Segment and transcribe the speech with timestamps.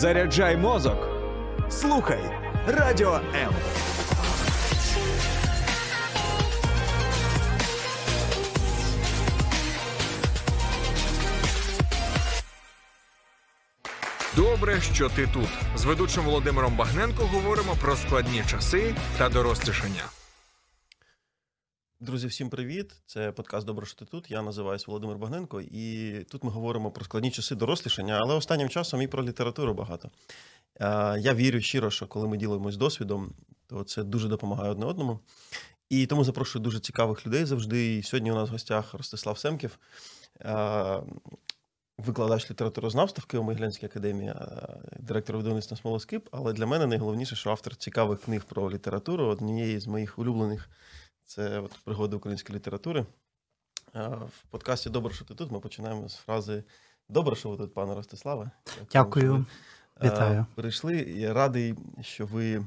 [0.00, 1.08] Заряджай мозок.
[1.70, 2.20] Слухай
[2.66, 3.52] Радіо М.
[14.36, 15.48] Добре, що ти тут.
[15.76, 20.04] З ведучим Володимиром Багненко говоримо про складні часи та дорослішання.
[22.02, 22.92] Друзі, всім привіт!
[23.06, 24.30] Це подкаст Добре, що ти тут.
[24.30, 29.02] Я називаюся Володимир Багненко, і тут ми говоримо про складні часи дорослішання, але останнім часом
[29.02, 30.10] і про літературу багато.
[31.20, 33.32] Я вірю щиро, що коли ми ділимось досвідом,
[33.66, 35.20] то це дуже допомагає одне одному.
[35.88, 37.96] І тому запрошую дуже цікавих людей завжди.
[37.96, 39.78] І сьогодні у нас в гостях Ростислав Семків,
[41.98, 44.34] викладач літературознавства в Києво-Могилянській академії,
[44.98, 46.28] директор видавництва Смолоскип.
[46.32, 50.68] Але для мене найголовніше, що автор цікавих книг про літературу, однієї з моїх улюблених.
[51.30, 53.06] Це от пригоди української літератури.
[53.94, 55.50] В подкасті Добре, що ти тут.
[55.50, 56.64] Ми починаємо з фрази
[57.08, 58.50] Добре, що ви тут, пане Ростиславе.
[58.92, 59.46] Дякую.
[60.04, 60.46] Вітаю.
[60.54, 60.96] Прийшли.
[60.96, 62.66] Я радий, що ви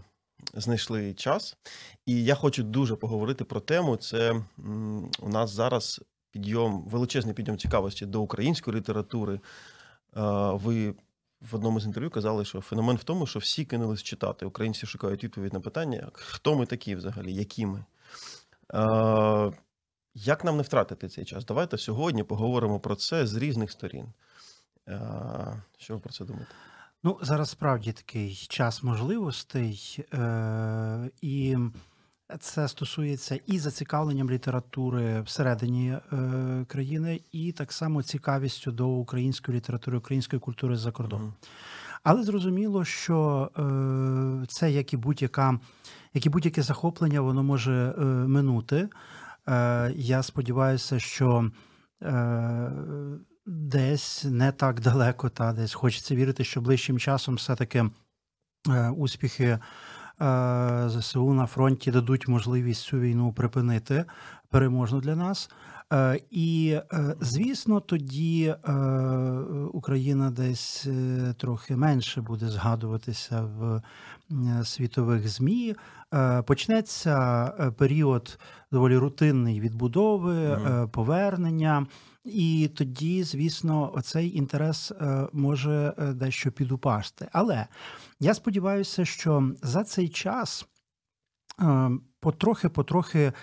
[0.53, 1.57] знайшли час.
[2.05, 3.95] І я хочу дуже поговорити про тему.
[3.95, 4.43] Це
[5.19, 6.01] у нас зараз
[6.31, 9.39] підйом, величезний підйом цікавості до української літератури.
[10.51, 10.95] Ви
[11.51, 14.45] в одному з інтерв'ю казали, що феномен в тому, що всі кинулись читати.
[14.45, 17.85] Українці шукають відповідь на питання, хто ми такі взагалі, які ми.
[20.15, 21.45] Як нам не втратити цей час?
[21.45, 24.05] Давайте сьогодні поговоримо про це з різних сторін.
[25.77, 26.51] Що ви про це думаєте?
[27.03, 31.57] Ну, зараз справді такий час можливостей, е, і
[32.39, 39.97] це стосується і зацікавленням літератури всередині е, країни, і так само цікавістю до української літератури,
[39.97, 41.27] української культури за кордоном.
[41.27, 41.47] Mm.
[42.03, 45.59] Але зрозуміло, що е, це як і будь-яка,
[46.13, 47.93] як і будь-яке захоплення, воно може
[48.27, 48.89] минути.
[49.95, 51.51] Я сподіваюся, що
[53.45, 57.89] десь не так далеко, та десь хочеться вірити, що ближчим часом все-таки
[58.95, 59.59] успіхи
[60.87, 64.05] ЗСУ на фронті дадуть можливість цю війну припинити
[64.49, 65.49] переможно для нас.
[66.31, 66.77] І,
[67.21, 68.55] звісно, тоді
[69.73, 73.81] Україна десь е, трохи менше буде згадуватися в
[74.63, 75.75] світових змі.
[76.45, 78.39] Почнеться е, період
[78.71, 80.57] доволі рутинний відбудови,
[80.91, 81.87] повернення.
[82.25, 84.91] І тоді, звісно, оцей інтерес
[85.33, 87.27] може дещо підупасти.
[87.31, 87.67] Але
[88.19, 90.67] я сподіваюся, що за цей час
[92.19, 93.33] потрохи-потрохи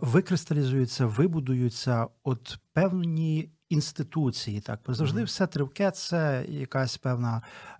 [0.00, 4.60] викристалізуються, вибудуються от певні інституції.
[4.60, 5.24] Так, бо завжди mm-hmm.
[5.24, 7.75] все тривке це якась певна е,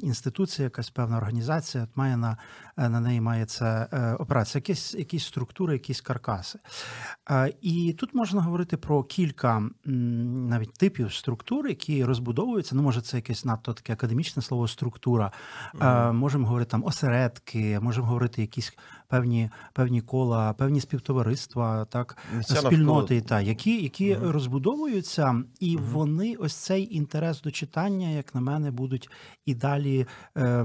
[0.00, 1.84] інституція, якась певна організація.
[1.84, 2.36] от Має на
[2.76, 3.88] е, на неї має це
[4.18, 6.58] операція, якісь якісь структури, якісь каркаси.
[7.30, 12.74] Е, і тут можна говорити про кілька навіть типів структур, які розбудовуються.
[12.76, 15.32] Ну, може, це якесь надто таке академічне слово структура.
[15.74, 16.12] Mm-hmm.
[16.12, 18.72] Можемо говорити там осередки, можемо говорити якісь
[19.08, 24.30] певні певні кола, певні співтовариства, так спільноти, та які, які mm-hmm.
[24.30, 25.84] розбудовуються і угу.
[25.92, 29.10] вони ось цей інтерес до читання, як на мене, будуть
[29.46, 30.62] і далі е,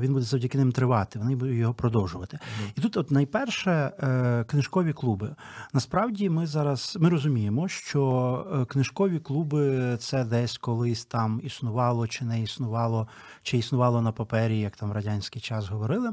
[0.00, 1.18] він буде завдяки ним тривати.
[1.18, 2.38] Вони будуть його продовжувати.
[2.76, 5.34] І тут, от найперше, е, книжкові клуби.
[5.72, 12.24] Насправді, ми зараз ми розуміємо, що е, книжкові клуби це десь колись там існувало, чи
[12.24, 13.08] не існувало,
[13.42, 16.12] чи існувало на папері, як там в радянський час говорили.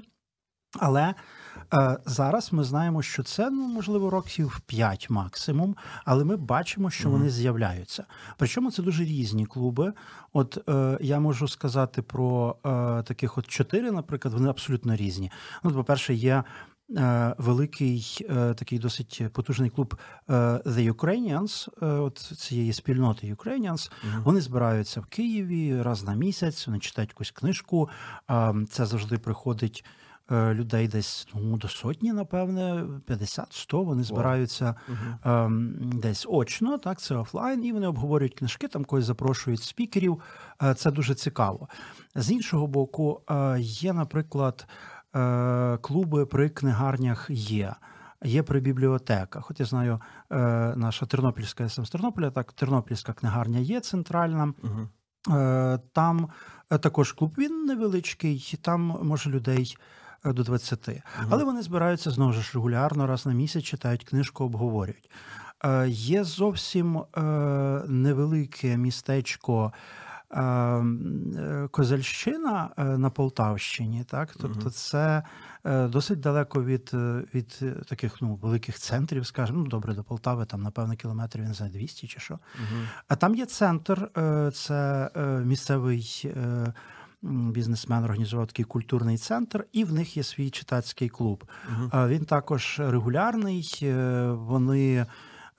[0.79, 1.13] Але
[2.05, 5.75] зараз ми знаємо, що це ну можливо років 5 максимум,
[6.05, 7.11] але ми бачимо, що mm-hmm.
[7.11, 8.03] вони з'являються.
[8.37, 9.93] Причому це дуже різні клуби.
[10.33, 12.69] От е, я можу сказати про е,
[13.03, 15.31] таких от чотири, наприклад, вони абсолютно різні.
[15.63, 16.43] Ну, по-перше, є.
[16.97, 19.95] Е, великий е, такий досить потужний клуб
[20.29, 20.33] е,
[20.65, 21.69] The Ukrainians,
[22.01, 24.23] от цієї спільноти Ukrainians, uh-huh.
[24.23, 26.67] Вони збираються в Києві раз на місяць.
[26.67, 27.89] Вони читають якусь книжку.
[28.69, 29.98] Це завжди приходить Е,
[30.31, 34.75] людей десь ну, до сотні, напевне, 50-100, Вони збираються
[35.25, 35.99] uh-huh.
[35.99, 40.19] десь очно, так це офлайн, і вони обговорюють книжки, там когось запрошують спікерів.
[40.63, 41.67] Е, це дуже цікаво.
[42.15, 43.21] З іншого боку,
[43.59, 44.67] є, наприклад,
[45.81, 47.75] клуби при книгарнях є.
[48.23, 49.51] Є при бібліотеках.
[49.51, 50.01] От я знаю,
[50.75, 54.53] наша Тернопільська я сам з Тернополя, так Тернопільська книгарня є центральна.
[54.63, 55.79] Uh-huh.
[55.93, 56.29] Там
[56.69, 60.87] також клуб він невеличкий, там може людей Е, до 20.
[60.87, 60.97] Угу.
[61.29, 65.09] Але вони збираються знову ж регулярно, раз на місяць читають книжку, обговорюють.
[65.65, 67.21] Е, є зовсім е,
[67.87, 69.73] невелике містечко.
[71.71, 75.23] Козельщина на Полтавщині, так тобто, це
[75.65, 76.91] досить далеко від
[77.33, 81.67] від таких ну великих центрів, скажімо, ну добре, до Полтави, там напевно кілометрів він за
[81.67, 82.33] 200 чи що.
[82.33, 82.87] Uh-huh.
[83.07, 84.09] А там є центр,
[84.53, 85.09] це
[85.45, 86.33] місцевий
[87.21, 91.43] бізнесмен організував такий культурний центр, і в них є свій читацький клуб.
[91.91, 93.79] А Він також регулярний.
[93.83, 95.05] е, Вони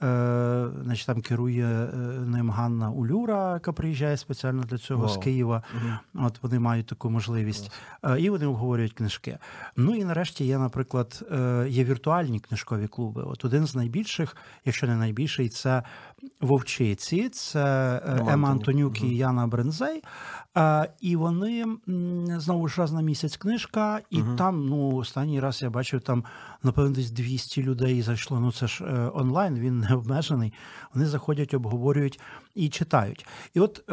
[0.03, 5.21] е, значить, там керує е, ним Ганна Улюра, яка приїжджає спеціально для цього з Вау.
[5.23, 5.63] Києва.
[5.75, 6.27] Мгм.
[6.27, 7.73] От вони мають таку можливість,
[8.05, 9.39] Е, і вони обговорюють книжки.
[9.77, 11.25] Ну і нарешті є, наприклад,
[11.69, 13.23] є віртуальні книжкові клуби.
[13.23, 15.83] От один з найбільших, якщо не найбільший, це
[16.41, 17.63] Вовчиці, це
[18.07, 19.03] е, Ема Антонюк.
[19.03, 20.03] І Яна Брензей.
[20.57, 21.65] Е, І вони
[22.39, 24.37] знову ж раз на місяць книжка, і Мгм.
[24.37, 26.25] там, ну, останній раз я бачив, там,
[26.63, 28.41] напевно, десь 200 людей зайшло.
[28.41, 30.53] Ну, це ж е, онлайн, він не обмежений.
[30.95, 32.21] Вони заходять, обговорюють
[32.55, 33.27] і читають.
[33.55, 33.85] І от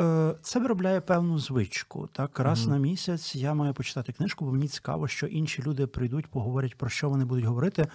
[0.42, 2.10] це виробляє певну звичку.
[2.14, 2.72] Так, раз Мгм.
[2.72, 6.90] на місяць я маю почитати книжку, бо мені цікаво, що інші люди прийдуть, поговорять про
[6.90, 7.88] що вони будуть говорити,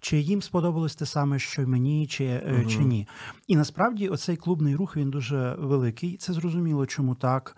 [0.00, 3.08] чи їм сподобалось те саме, що мені, чи, е, чи ні.
[3.46, 3.75] І насправді
[4.10, 6.16] оцей клубний рух він дуже великий.
[6.16, 7.56] Це зрозуміло, чому так.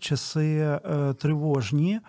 [0.00, 2.00] Часи е, тривожні.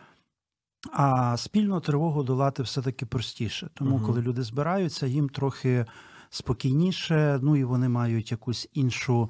[0.91, 3.69] А спільну тривогу долати все-таки простіше.
[3.73, 4.05] Тому, Мгм.
[4.05, 5.85] коли люди збираються, їм трохи
[6.29, 9.29] спокійніше, ну і вони мають якусь іншу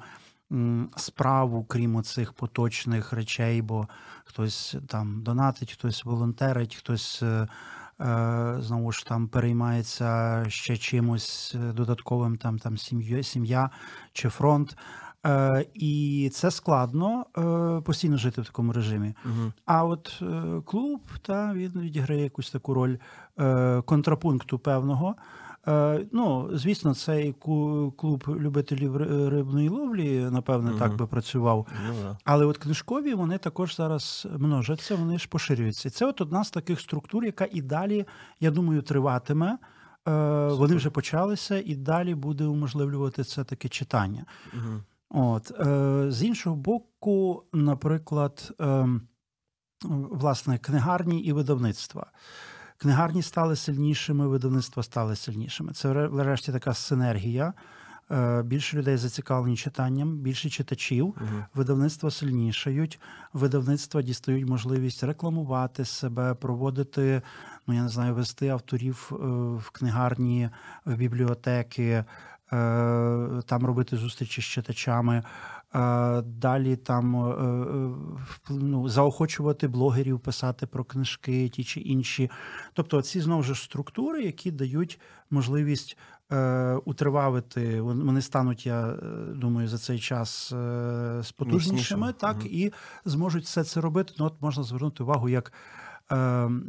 [0.96, 3.88] справу, крім оцих поточних речей, бо
[4.24, 7.22] хтось там донатить, хтось волонтерить, хтось.
[8.00, 13.70] Е, Знову ж там переймається ще чимось е, додатковим, там там сім'я, сім'я
[14.12, 14.76] чи фронт.
[15.26, 17.26] Е, І це складно
[17.84, 19.14] постійно жити в такому режимі.
[19.24, 19.52] Угу.
[19.66, 20.22] А от
[20.64, 22.96] клуб, та він відіграє якусь таку роль
[23.84, 25.14] контрапункту певного.
[25.68, 27.32] Е, ну, звісно, цей
[27.96, 28.96] клуб любителів
[29.28, 30.78] рибної ловлі, напевне, Мгм.
[30.78, 31.66] так би працював.
[31.88, 32.16] Ну.
[32.24, 35.90] Але от книжкові вони також зараз множаться, вони ж поширюються.
[35.90, 38.06] Це от одна з таких структур, яка і далі,
[38.40, 39.58] я думаю, триватиме.
[40.08, 44.24] Е, Вони вже почалися, і далі буде уможливлювати це таке читання.
[44.54, 44.82] Мгм.
[45.10, 48.88] От е, з іншого боку, наприклад, е,
[50.10, 52.06] власне, книгарні і видавництва.
[52.78, 55.72] Книгарні стали сильнішими, видавництва стали сильнішими.
[55.72, 57.52] Це врешті така синергія.
[58.10, 61.44] Е, Більше людей зацікавлені читанням, більше читачів, Мгм.
[61.54, 63.00] видавництва сильнішають,
[63.32, 67.22] видавництва дістають можливість рекламувати себе, проводити,
[67.66, 69.16] ну я не знаю, вести авторів е,
[69.56, 70.50] в книгарні,
[70.84, 72.04] в бібліотеки, е,
[73.46, 75.22] там робити зустрічі з читачами.
[76.24, 82.30] Далі там е, е, ну, заохочувати блогерів писати про книжки ті чи інші.
[82.72, 85.98] Тобто, ці знову ж структури, які дають можливість
[86.32, 88.96] е, утривавити, вони стануть, я
[89.34, 90.54] думаю, за цей час
[91.22, 92.46] спотужнішими, так Мгм.
[92.50, 92.72] і
[93.04, 94.12] зможуть все це робити.
[94.18, 95.52] Ну, от можна звернути увагу, як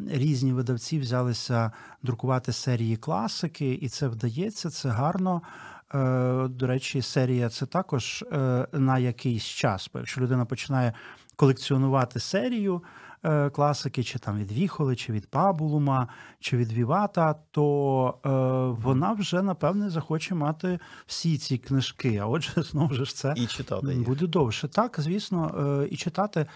[0.09, 1.71] різні видавці взялися
[2.03, 5.41] друкувати серії класики, і це вдається, це гарно.
[5.95, 9.89] Е, До речі, серія це також е, на якийсь час.
[9.93, 10.93] Бо якщо людина починає
[11.35, 12.83] колекціонувати серію
[13.23, 16.07] е, класики, чи там від Віхоли, чи від Пабулума,
[16.39, 22.17] чи від Вівата, то вона вже напевне захоче мати всі ці книжки.
[22.17, 24.05] А отже, знову ж це І читати їх.
[24.05, 24.67] Буде довше.
[24.67, 26.47] Так, звісно, і читати,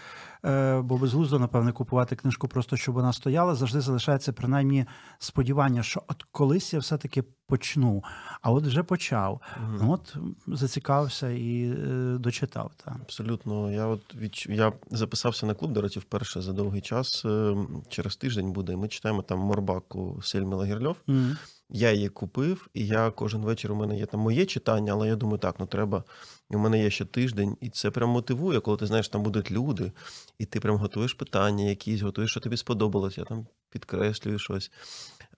[0.82, 3.54] бо безглуздо, напевне, купувати книжку просто щоб вона стояла.
[3.54, 4.86] Завжди залишається принаймні
[5.18, 8.02] сподівання, що от колись я все-таки почну,
[8.42, 9.40] а от вже почав.
[9.80, 12.70] Ну, От зацікавився і е, дочитав.
[12.84, 12.96] Так.
[13.02, 13.72] Абсолютно.
[13.72, 14.46] Я от відч...
[14.46, 17.24] я записався на клуб, до речі, вперше за довгий час.
[17.24, 17.56] Е,
[17.88, 18.76] Через тиждень буде.
[18.76, 20.96] Ми читаємо там Морбаку Сельми Лагерльов.
[21.06, 21.36] Мгм.
[21.74, 25.16] Я її купив, і я кожен вечір у мене є там моє читання, але я
[25.16, 26.04] думаю, так, ну треба.
[26.52, 29.50] І у мене є ще тиждень, і це прям мотивує, коли ти знаєш, там будуть
[29.50, 29.92] люди,
[30.38, 34.70] і ти прям готуєш питання, якісь готуєш, що тобі сподобалось, я там підкреслюю щось.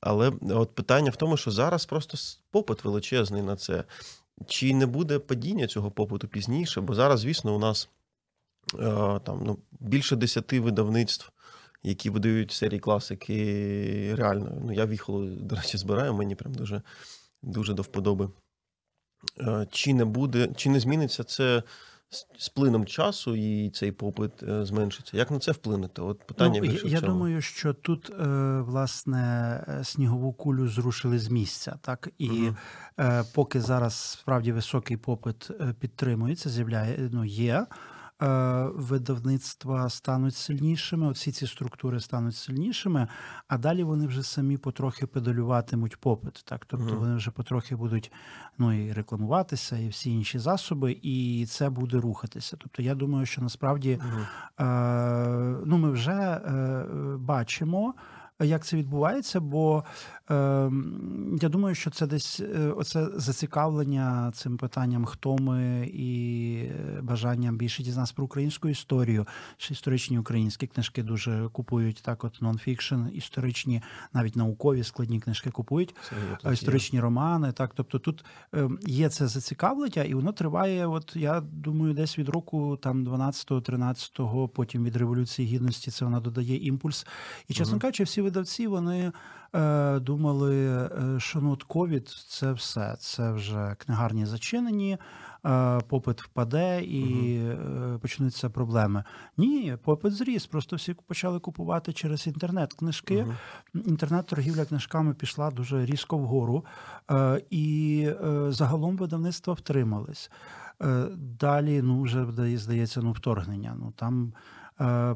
[0.00, 2.18] Але от питання в тому, що зараз просто
[2.50, 3.84] попит величезний на це.
[4.46, 6.80] Чи не буде падіння цього попиту пізніше?
[6.80, 7.88] Бо зараз, звісно, у нас
[8.74, 11.30] е, там ну, більше десяти видавництв,
[11.82, 14.14] які видають серії класики.
[14.14, 16.82] Реально, ну я віхолу, до речі, збираю, мені прям дуже,
[17.42, 18.28] дуже до вподоби.
[19.40, 21.62] Е, Чи не буде, чи не зміниться це
[22.38, 25.16] з- плином часу і цей попит е, зменшиться?
[25.16, 26.02] Як на це вплинути?
[26.02, 27.12] От питання Ну, я, більше в я цьому.
[27.12, 28.24] думаю, що тут е,
[28.60, 32.50] власне снігову кулю зрушили з місця, так і
[33.00, 35.50] е, поки зараз справді високий попит
[35.80, 37.66] підтримується, з'являє ну є.
[38.22, 38.26] Е,
[38.74, 43.08] Видавництва стануть сильнішими, всі ці структури стануть сильнішими,
[43.48, 46.42] а далі вони вже самі потрохи педалюватимуть попит.
[46.44, 46.98] Так, тобто Мгм.
[46.98, 48.12] вони вже потрохи будуть
[48.58, 52.56] ну і рекламуватися, і всі інші засоби, і це буде рухатися.
[52.60, 54.26] Тобто, я думаю, що насправді Мгм.
[54.60, 56.84] Е, ну, ми вже е,
[57.18, 57.94] бачимо
[58.40, 59.84] як це відбувається, бо
[60.30, 60.34] е,
[61.42, 67.56] я думаю, що це десь е, оце зацікавлення цим питанням, хто ми і е, бажанням
[67.56, 69.26] більше дізнатися про українську історію.
[69.56, 75.94] Ще історичні українські книжки дуже купують так, от нонфікшн, історичні, навіть наукові складні книжки купують.
[76.42, 78.24] Це Історичні романи, так тобто тут
[78.54, 80.86] е, є це зацікавлення, і воно триває.
[80.86, 86.20] От я думаю, десь від року там 12-го, 13-го, потім від революції гідності це вона
[86.20, 87.06] додає імпульс.
[87.48, 89.12] І чесно кажучи, всі видавці вони
[89.54, 92.96] е, думали, е, що ну ковід це все.
[92.98, 94.98] Це вже книгарні зачинені,
[95.46, 99.04] е, попит впаде і е, почнуться проблеми.
[99.36, 100.46] Ні, попит зріс.
[100.46, 103.24] Просто всі почали купувати через інтернет книжки.
[103.24, 103.84] Мгм.
[103.86, 106.64] Інтернет-торгівля книжками пішла дуже різко вгору,
[107.10, 110.30] е, і е, загалом видавництва втримались.
[111.16, 112.26] Далі, ну вже
[112.56, 113.76] здається, ну вторгнення.
[113.78, 114.32] Ну там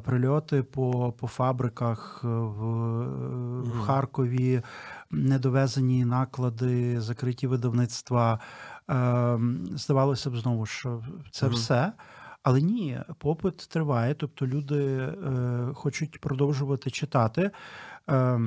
[0.05, 4.61] прильоти по, по фабриках е, в, в Харкові,
[5.11, 8.39] недовезені наклади, закриті видавництва.
[8.89, 9.39] Е,
[9.75, 11.55] Здавалося б, знову що це Мгм.
[11.55, 11.93] все.
[12.43, 15.13] Але ні, попит триває, тобто люди е,
[15.73, 17.51] хочуть продовжувати читати.
[18.09, 18.39] Е,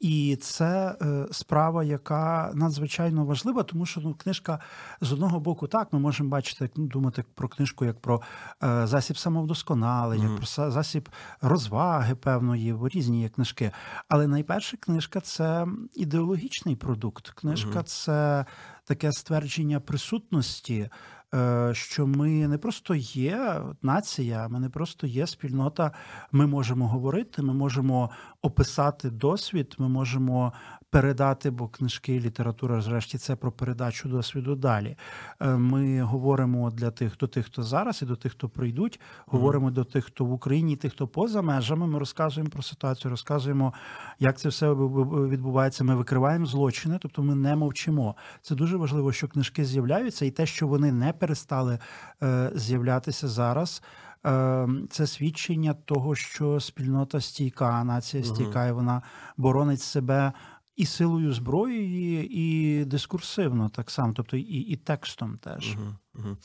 [0.00, 4.60] і це е, справа, яка надзвичайно важлива, тому що ну, книжка
[5.00, 8.22] з одного боку, так, ми можемо бачити, як, ну, думати про книжку як про
[8.64, 10.36] е, засіб самовдосконалення, Мгм.
[10.36, 11.08] про засіб
[11.40, 13.70] розваги певної, бо різні є книжки.
[14.08, 17.28] Але найперше книжка це ідеологічний продукт.
[17.30, 17.84] Книжка Мгм.
[17.84, 18.44] це
[18.84, 20.88] таке ствердження присутності.
[21.34, 25.92] Е, Що ми не просто є нація, ми не просто є спільнота.
[26.32, 28.10] Ми можемо говорити, ми можемо
[28.42, 30.52] описати досвід, ми можемо
[30.90, 34.96] передати, бо книжки, література, зрешті, це про передачу досвіду далі.
[35.40, 39.00] Е, Ми говоримо для тих, до тих, хто зараз, і до тих, хто прийдуть.
[39.26, 41.86] Говоримо до тих, хто в Україні, і тих, хто поза межами.
[41.86, 43.72] Ми розказуємо про ситуацію, розказуємо,
[44.18, 45.84] як це все відбувається.
[45.84, 48.16] Ми викриваємо злочини, тобто ми не мовчимо.
[48.42, 51.78] Це дуже важливо, що книжки з'являються, і те, що вони не перестали
[52.22, 53.82] е, з'являтися зараз.
[54.26, 59.02] е, Це свідчення того, що спільнота стійка, нація стійка, і вона
[59.36, 60.32] боронить себе
[60.78, 65.76] і силою зброї, і дискурсивно так само, тобто і, і текстом теж.
[65.76, 66.36] Мгм, мгм.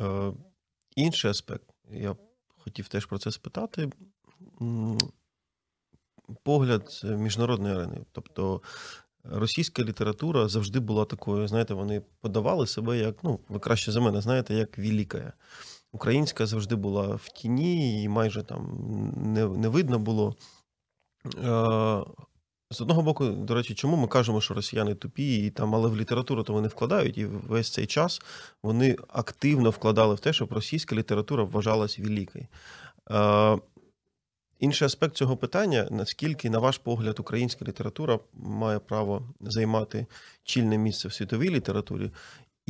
[0.00, 0.32] Е,
[0.96, 2.16] інший аспект, я
[2.48, 3.90] хотів теж про це спитати.
[6.42, 8.04] Погляд міжнародної арени.
[8.12, 8.62] Тобто
[9.24, 14.20] російська література завжди була такою, знаєте, вони подавали себе як, ну, ви краще за мене
[14.20, 15.32] знаєте, як велика.
[15.92, 18.78] Українська завжди була в тіні, і майже там
[19.16, 20.36] не, не видно було.
[21.26, 22.04] Е,
[22.72, 25.96] з одного боку, до речі, чому ми кажемо, що росіяни тупі, і там, але в
[25.96, 28.22] літературу то вони вкладають, і весь цей час
[28.62, 32.46] вони активно вкладали в те, щоб російська література вважалась великою.
[33.10, 33.58] Е,
[34.58, 40.06] інший аспект цього питання: наскільки, на ваш погляд, українська література має право займати
[40.44, 42.10] чільне місце в світовій літературі,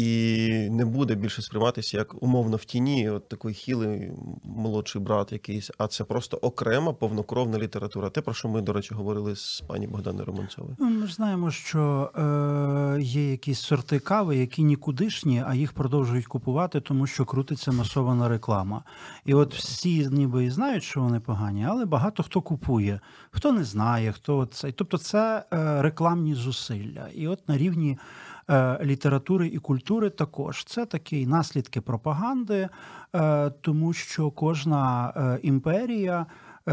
[0.02, 4.10] і не буде більше сприйматися як умовно в тіні, от такий хілий
[4.44, 8.10] молодший брат якийсь, а це просто окрема повнокровна література.
[8.10, 10.76] Те, про що ми, до речі, говорили з пані Богданою Романцовою.
[10.78, 16.26] Ну, Ми ж знаємо, що е, є якісь сорти кави, які нікудишні, а їх продовжують
[16.26, 18.82] купувати, тому що крутиться масована реклама.
[19.24, 23.64] І от всі ніби і знають, що вони погані, але багато хто купує, хто не
[23.64, 24.72] знає, хто це.
[24.72, 27.08] Тобто це е, рекламні зусилля.
[27.14, 27.98] І от на рівні
[28.82, 32.68] літератури і культури також це такі наслідки пропаганди,
[33.14, 36.26] е, тому що кожна е, імперія.
[36.68, 36.72] е,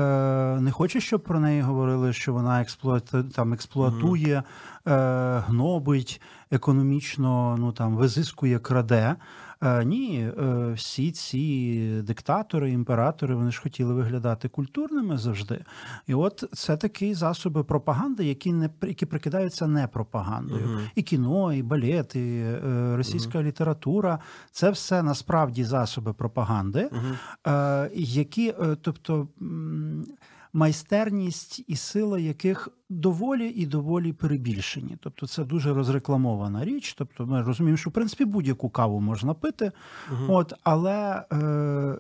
[0.62, 4.44] Не хоче, щоб про неї говорили, що вона експлуату, там, експлуатує,
[4.88, 6.22] е, гнобить,
[6.52, 9.16] економічно ну, там, визискує, краде.
[9.64, 15.64] Е, Ні, е, всі ці диктатори, імператори, вони ж хотіли виглядати культурними завжди.
[16.08, 20.68] І от це такі засоби пропаганди, які не які прикидаються не пропагандою.
[20.68, 20.80] Мгм.
[20.96, 24.20] І кіно, і балет, і е, російська література
[24.52, 26.90] це все насправді засоби пропаганди,
[27.48, 29.28] е, які, тобто.
[30.54, 34.98] Майстерність і сила яких доволі і доволі перебільшені.
[35.00, 36.94] Тобто це дуже розрекламована річ.
[36.98, 39.72] Тобто ми розуміємо, що в принципі будь-яку каву можна пити,
[40.12, 40.30] Мгм.
[40.30, 41.98] От, але е, е,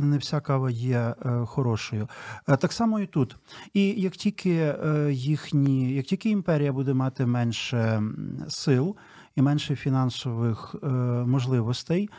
[0.00, 2.08] не вся кава є е, хорошою.
[2.48, 3.36] Е, так само і тут.
[3.74, 8.02] І як тільки е, їхні, як тільки імперія буде мати менше
[8.48, 8.96] сил
[9.36, 10.86] і менше фінансових е,
[11.26, 12.10] можливостей,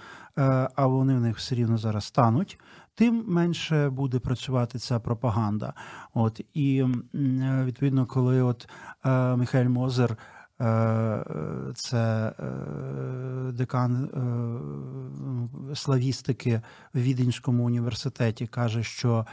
[0.76, 2.60] а вони в них все рівно зараз стануть.
[2.98, 5.74] Тим менше буде працювати ця пропаганда.
[6.13, 6.86] От і
[7.63, 8.70] відповідно, коли от
[9.06, 10.18] е, Михайль Мозер
[11.76, 14.06] це е, декан
[15.72, 16.62] е, славістики
[16.94, 19.26] в Віденському університеті каже, що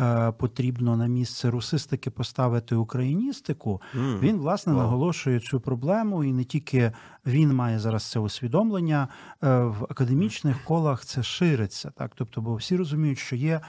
[0.00, 4.18] е, потрібно на місце русистики поставити україністику, М.
[4.22, 4.82] він власне Вау.
[4.82, 6.92] наголошує цю проблему, і не тільки
[7.26, 9.08] він має зараз це усвідомлення
[9.44, 11.04] е, в академічних колах.
[11.04, 13.60] Це шириться, так тобто, бо всі розуміють, що є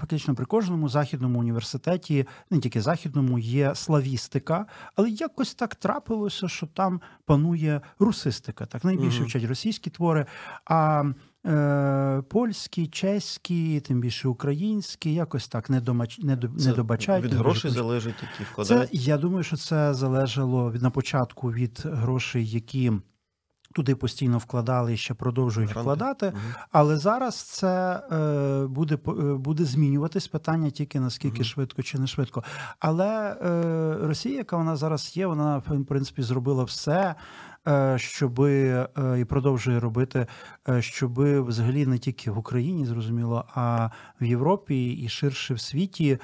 [0.00, 6.66] фактично при кожному західному університеті, не тільки західному, є славістика, але якось так трапилося, що
[6.66, 8.66] там панує русистика.
[8.66, 10.26] Так найбільше вчать російські твори.
[10.64, 11.04] А
[11.46, 16.18] е, польські, чеські, тим більше українські, якось так не, домач...
[16.18, 16.48] не, до...
[16.48, 17.24] Не добачають.
[17.24, 18.90] від грошей залежить, які це вкладають.
[18.92, 22.92] я думаю, що це залежало від на початку від грошей, які
[23.76, 25.80] туди постійно вкладали і ще продовжують Гранти.
[25.80, 26.26] вкладати.
[26.26, 26.54] Мгм.
[26.72, 31.44] Але зараз це е, буде е, буде змінюватись питання тільки наскільки Мгм.
[31.44, 32.42] швидко чи не швидко.
[32.78, 37.14] Але е, Росія, яка вона зараз є, вона в принципі зробила все.
[37.68, 38.52] е, Щоби
[38.98, 40.26] е, і продовжує робити,
[40.80, 46.18] щоби взагалі не тільки в Україні, зрозуміло, а в Європі і ширше в світі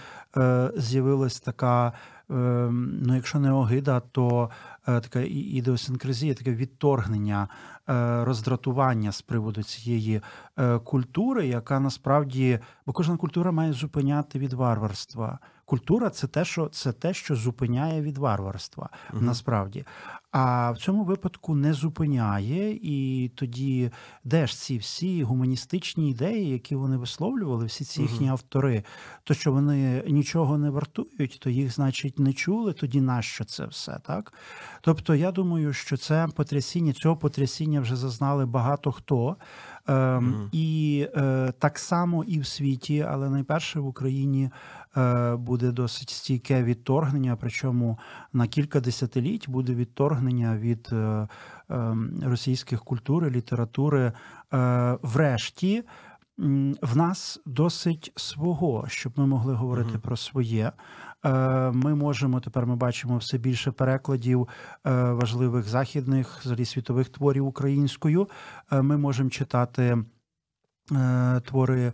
[0.77, 1.93] з'явилась така,
[2.31, 2.35] е,
[3.03, 4.51] ну якщо не огида, то
[4.85, 7.49] така і- ідеосинкразія, таке відторгнення,
[7.88, 10.21] е, роздратування з приводу цієї
[10.59, 15.38] е, культури, яка насправді, бо кожна культура має зупиняти від варварства.
[15.64, 19.25] Культура це те, що це те, що зупиняє від варварства, Мгм.
[19.27, 19.85] насправді.
[20.31, 23.90] А в цьому випадку не зупиняє, і тоді
[24.25, 28.33] де ж ці всі гуманістичні ідеї, які вони висловлювали, всі ці їхні Мгм.
[28.33, 28.85] автори,
[29.25, 32.73] то що вони нічого не вартують, то їх, значить, не чули.
[32.73, 34.33] Тоді нащо це все так?
[34.85, 39.37] Тобто, я думаю, що це потрясіння, цього потрясіння вже зазнали багато хто.
[39.87, 40.49] Ем, Мгм.
[40.53, 44.51] І е, так само і в світі, але найперше в Україні
[44.97, 47.37] е, буде досить стійке відторгнення.
[47.40, 47.99] Причому
[48.33, 51.29] на кілька десятиліть буде відторгнення від е,
[51.71, 54.12] е, російських культури, літератури.
[54.53, 55.85] Е, врешті
[56.83, 60.01] в нас досить свого, щоб ми могли говорити Мгм.
[60.01, 60.73] про своє.
[61.24, 61.30] Е,
[61.70, 62.66] Ми можемо тепер.
[62.66, 64.48] Ми бачимо все більше перекладів
[64.87, 68.28] е, важливих західних взагалі світових творів українською.
[68.72, 69.98] Е, Ми можемо читати
[71.44, 71.92] твори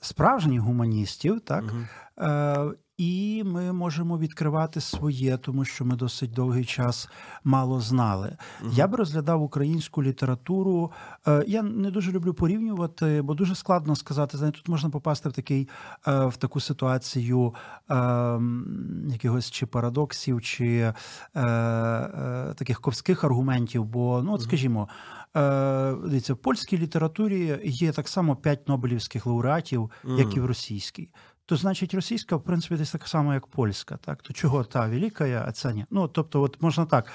[0.00, 2.74] справжніх гуманістів, так Мгм.
[3.02, 7.08] І ми можемо відкривати своє, тому що ми досить довгий час
[7.44, 8.36] мало знали.
[8.62, 8.72] Мгм.
[8.74, 10.92] Я би розглядав українську літературу.
[11.26, 14.38] е, Я не дуже люблю порівнювати, бо дуже складно сказати.
[14.38, 15.68] Знаєте, тут можна попасти в такий
[16.08, 17.54] е, в таку ситуацію
[17.90, 17.94] е,
[19.08, 20.94] якихось чи парадоксів, чи е,
[22.54, 23.84] таких ковських аргументів.
[23.84, 24.88] Бо, ну, от скажімо,
[26.04, 31.08] дивіться, в польській літературі є так само п'ять нобелівських лауреатів, як і в російській.
[31.46, 33.96] То значить, російська, в принципі, десь так само, як польська.
[33.96, 34.22] Так?
[34.22, 35.86] То чого та велика, а ця ні?
[35.90, 37.12] Ну, тобто, от можна так.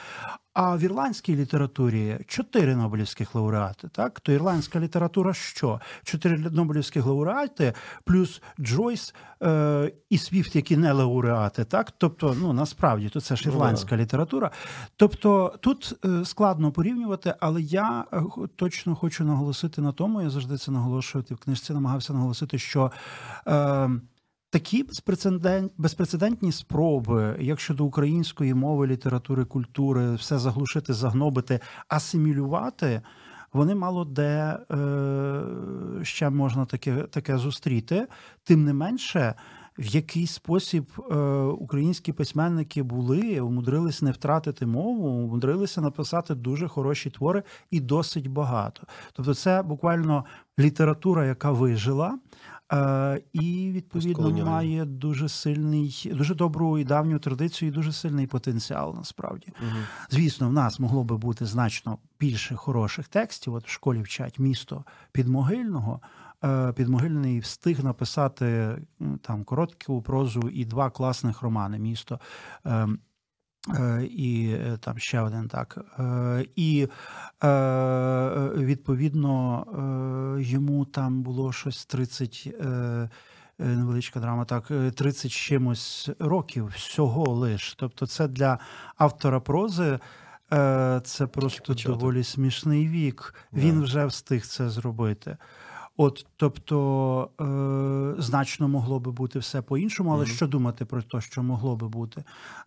[0.60, 3.88] А в ірландській літературі чотири Нобелівських лауреати.
[3.88, 4.20] Так?
[4.20, 5.82] То ірландська література що?
[6.04, 11.66] Чотири Нобелівських лауреати, плюс Джойс е, і Свіфт, які не лауреати.
[11.66, 11.92] Так?
[11.98, 14.52] Тобто, ну насправді, то це ж Ну, ірландська література.
[14.96, 18.22] Тобто тут е, складно порівнювати, але я е,
[18.56, 22.92] точно хочу наголосити на тому, я завжди це наголошую, ти в книжці намагався наголосити, що.
[23.48, 23.90] Е,
[24.50, 33.02] Такі безпрецедент, безпрецедентні спроби, як щодо української мови, літератури, культури, все заглушити, загнобити, асимілювати,
[33.54, 35.42] вони мало де е,
[36.04, 38.08] ще можна таке, таке зустріти.
[38.44, 39.34] Тим не менше,
[39.80, 47.10] в який спосіб е, українські письменники були, умудрилися не втратити мову, умудрилися написати дуже хороші
[47.10, 48.84] твори і досить багато.
[49.14, 50.26] Тобто, це буквально
[50.60, 52.20] література, яка вижила.
[52.74, 58.96] Е, і відповідно має дуже сильний, дуже добру і давню традицію, і дуже сильний потенціал.
[58.98, 59.84] Насправді, Мгм.
[60.10, 63.54] звісно, в нас могло би бути значно більше хороших текстів.
[63.54, 66.02] От в школі вчать місто підмогильного.
[66.44, 68.78] Е, Підмогильний встиг написати
[69.22, 71.80] там коротку прозу і два класних романи.
[71.80, 72.20] Місто.
[73.76, 75.78] Е, І е, там ще один так.
[76.00, 76.88] Е, І
[78.56, 79.66] відповідно
[80.40, 83.10] йому там було щось 30, е, е,
[83.60, 87.76] невеличка драма, так, е, 30 чимось років всього лиш.
[87.78, 88.60] Тобто, це для
[88.98, 90.00] автора прози.
[91.04, 93.34] Це просто доволі смішний вік.
[93.54, 95.38] Він вже встиг це зробити.
[95.98, 97.30] От, тобто,
[98.18, 100.34] е, значно могло би бути все по-іншому, але Мгм.
[100.36, 102.24] що думати про те, що могло би бути?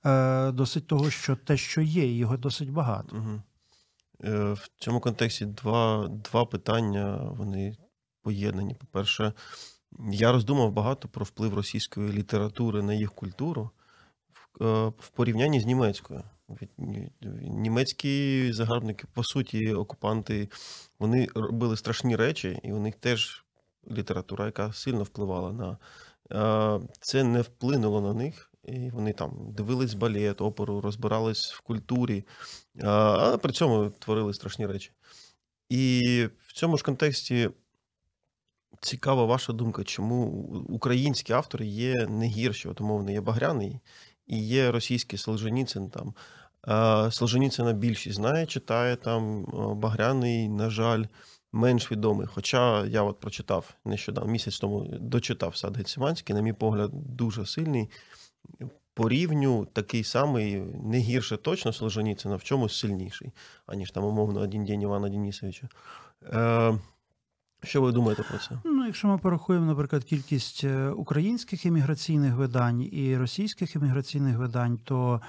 [0.07, 3.17] Е, досить того, що те, що є, його досить багато.
[3.17, 3.43] Мгм.
[4.25, 7.77] Е, В цьому контексті два, два питання вони
[8.23, 8.75] поєднані.
[8.75, 9.33] По-перше,
[10.11, 13.71] я роздумав багато про вплив російської літератури на їх культуру
[14.59, 16.23] в, е, порівнянні з німецькою.
[17.43, 20.49] Німецькі загарбники, по суті, окупанти,
[20.99, 23.45] вони робили страшні речі, і у них теж
[23.91, 25.79] література, яка сильно впливала на
[26.33, 28.47] е, це не вплинуло на них.
[28.65, 32.25] І вони там дивились балет, оперу, розбирались в культурі,
[32.79, 34.93] е, але при цьому творили страшні речі.
[35.69, 37.51] І в цьому ж контексті
[38.81, 40.27] цікава ваша думка, чому
[40.69, 43.81] українські автори є не гірші, от умовно, є Багряний
[44.27, 46.15] і є російський Солженіцин там.
[46.69, 49.45] Е, Солженіцина більшість знає, читає там
[49.77, 51.05] Багряний, на жаль,
[51.53, 52.27] менш відомий.
[52.27, 57.91] Хоча я от прочитав нещодавно, місяць тому дочитав сад Гециманський, на мій погляд, дуже сильний.
[58.95, 63.33] По рівню такий самий, не гірше точно Солженіцина, в чомусь сильніший,
[63.67, 65.69] аніж там, умовно, один день Івана Денісовича.
[66.23, 66.79] Е,
[67.63, 68.70] що ви думаєте про це?
[68.91, 75.21] Якщо ми порахуємо, наприклад, кількість е, українських імміграційних видань і російських імміграційних видань, то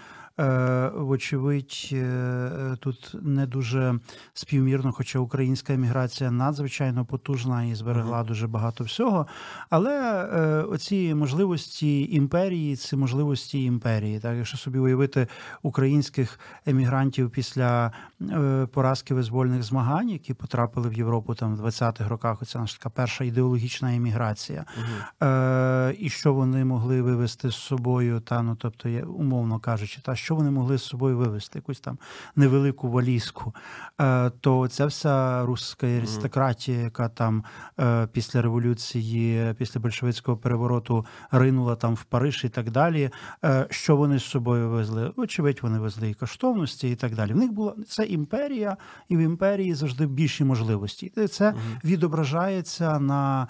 [0.95, 3.99] вочевидь е, тут не дуже
[4.33, 9.27] співмірно, хоча українська еміграція надзвичайно потужна і зберегла дуже багато всього.
[9.69, 15.27] Але е, оці можливості імперії, ці можливості імперії, так якщо собі уявити
[15.61, 17.91] українських емігрантів після
[18.21, 22.89] е, поразки визвольних змагань, які потрапили в Європу там в 20-х роках, оця наша така
[22.89, 24.65] перша ідеологічна еміграція.
[24.77, 25.29] Угу.
[25.29, 30.35] Е, і що вони могли вивезти з собою, та ну тобто, умовно кажучи, та що
[30.35, 31.97] вони могли з собою вивезти, якусь там
[32.35, 33.53] невелику валізку.
[34.01, 37.43] Е, то ця вся руська аристократія, яка там
[37.79, 43.09] е, після революції, після большевицького перевороту ринула там в Париж і так далі.
[43.43, 45.11] Е, що вони з собою везли?
[45.15, 47.33] Очевидь, вони везли і коштовності, і так далі.
[47.33, 48.77] В них була це імперія,
[49.09, 51.11] і в імперії завжди більші можливості.
[51.17, 51.53] І це
[51.83, 53.47] відображається на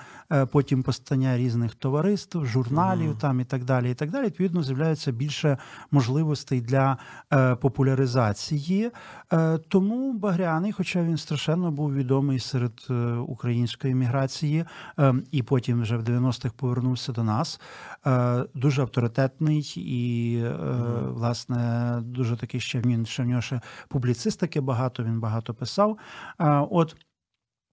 [0.52, 3.92] потім постання різних товариств, журналів там і так далі.
[3.92, 4.26] І так далі.
[4.26, 5.58] Відповідно, з'являється більше
[5.92, 6.98] можливостей для
[7.34, 8.92] е, популяризації.
[9.34, 14.66] Е, тому Багряний, хоча він страшенно був відомий серед е, української міграції,
[15.32, 17.62] і потім вже в 90-х повернувся до нас.
[18.56, 20.44] Дуже авторитетний і,
[21.08, 25.98] власне, дуже такий ще він ще в нього ще публіцистики багато, він багато писав.
[26.70, 26.96] От.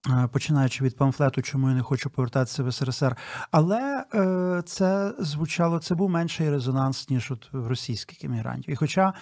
[0.07, 3.15] Е, Починаючи від памфлету, чому я не хочу повертатися в СРСР,
[3.51, 8.73] але е, це звучало, це був менший резонанс, ніж от в російських емігрантів.
[8.73, 9.13] І хоча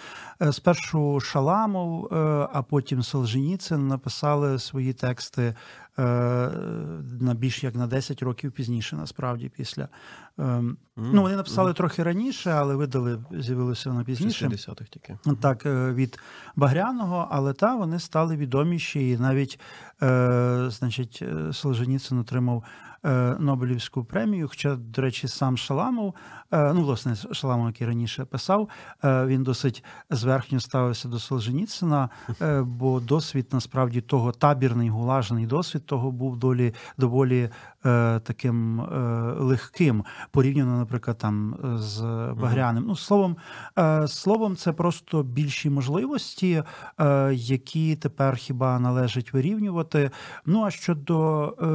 [0.42, 2.18] е, спершу Шаламов, е,
[2.54, 5.56] а потім Солженіцин написали свої тексти
[5.98, 9.88] на більш як на 10 років пізніше, насправді, після.
[10.38, 10.76] mm.
[10.96, 14.48] ну, вони написали трохи раніше, але видали, з'явилося вона пізніше.
[14.48, 15.18] 60-х тільки.
[15.42, 16.20] Так, е, від
[16.56, 19.60] Багряного, але та вони стали відоміші, і навіть,
[20.04, 22.97] е, значить, е, Солженіцин отримав е,
[23.40, 24.48] Нобелівську премію.
[24.48, 26.16] Хоча, до речі, сам Шаламов,
[26.52, 28.70] е, ну, власне, Шаламов, який раніше писав,
[29.04, 32.10] е, він досить зверхньо ставився до Солженіцина,
[32.42, 37.52] е, бо досвід насправді того табірний гулажний досвід того був долі доволі е,
[38.24, 38.86] таким е,
[39.40, 42.02] легким, порівняно, наприклад, там з
[42.42, 42.84] Багряним.
[42.88, 43.38] Ну, словом,
[43.80, 46.64] е, словом, це просто більші можливості,
[47.00, 50.12] е, які тепер хіба належить вирівнювати.
[50.46, 51.66] Ну а щодо е,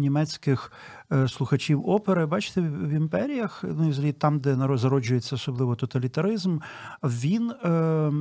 [0.00, 0.95] німецьких е,
[1.28, 6.58] слухачів опери, бачите, в імперіях, ну і взагалі там, де зароджується особливо тоталітаризм,
[7.02, 8.12] він е,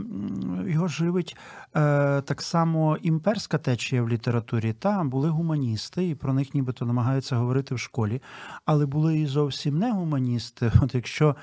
[0.71, 1.37] його живить
[1.75, 4.73] е, так само імперська течія в літературі.
[4.73, 8.21] Там були гуманісти, і про них нібито намагаються говорити в школі,
[8.65, 10.71] але були і зовсім не гуманісти.
[10.81, 11.35] От якщо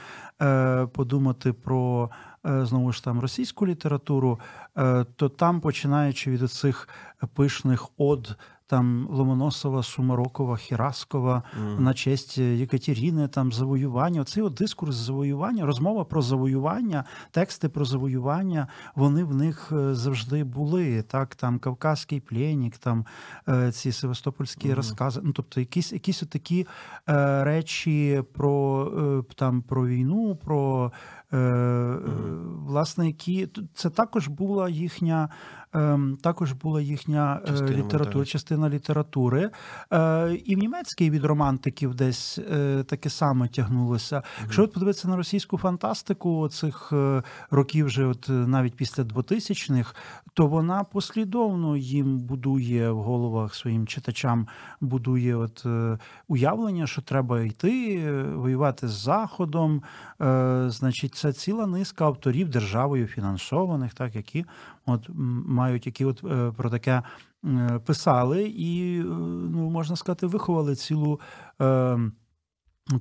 [0.42, 2.10] е, подумати про
[2.46, 4.40] е, знову ж там російську літературу,
[4.78, 6.88] е, то там, починаючи від оцих
[7.34, 8.36] пишних од.
[8.72, 11.84] Там Ломоносова, Сумарокова, Хіраскова Мгм.
[11.84, 14.20] на честь Єкатеріни, там завоювання.
[14.20, 20.44] Оцей от дискурс завоювання, розмова про завоювання, тексти про завоювання, вони в них е, завжди
[20.44, 21.02] були.
[21.02, 23.04] Так, там Кавказький пленник, там
[23.48, 24.76] е, ці севастопольські Мгм.
[24.76, 25.20] розкази.
[25.24, 26.66] Ну, тобто, якісь, якісь такі
[27.08, 28.84] е, речі про,
[29.28, 31.21] е, там, про війну, про е, е,
[32.66, 35.28] власне, які це також була їхня.
[35.74, 39.50] ем, Також була їхня е, Частина література, частина літератури.
[39.92, 44.22] Е, І в німецькій від романтиків десь е, таке саме тягнулося.
[44.42, 49.94] Якщо от подивитися на російську фантастику цих е, років, вже от е, навіть після 2000-х,
[50.34, 54.46] то вона послідовно їм будує в головах своїм читачам,
[54.80, 59.82] будує от е, уявлення, що треба йти, е, воювати з Заходом.
[60.20, 64.44] Е, Значить, це ціла низка авторів державою фінансованих, так які
[64.86, 65.10] от
[65.46, 67.02] мають які от е, про таке
[67.44, 69.04] е, писали, і е,
[69.50, 71.20] ну можна сказати, виховали цілу.
[71.60, 71.98] Е,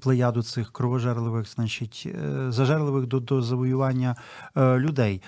[0.01, 2.07] плеяду цих кровожерливих, значить,
[2.49, 4.15] зажерливих до, до завоювання
[4.57, 5.21] людей.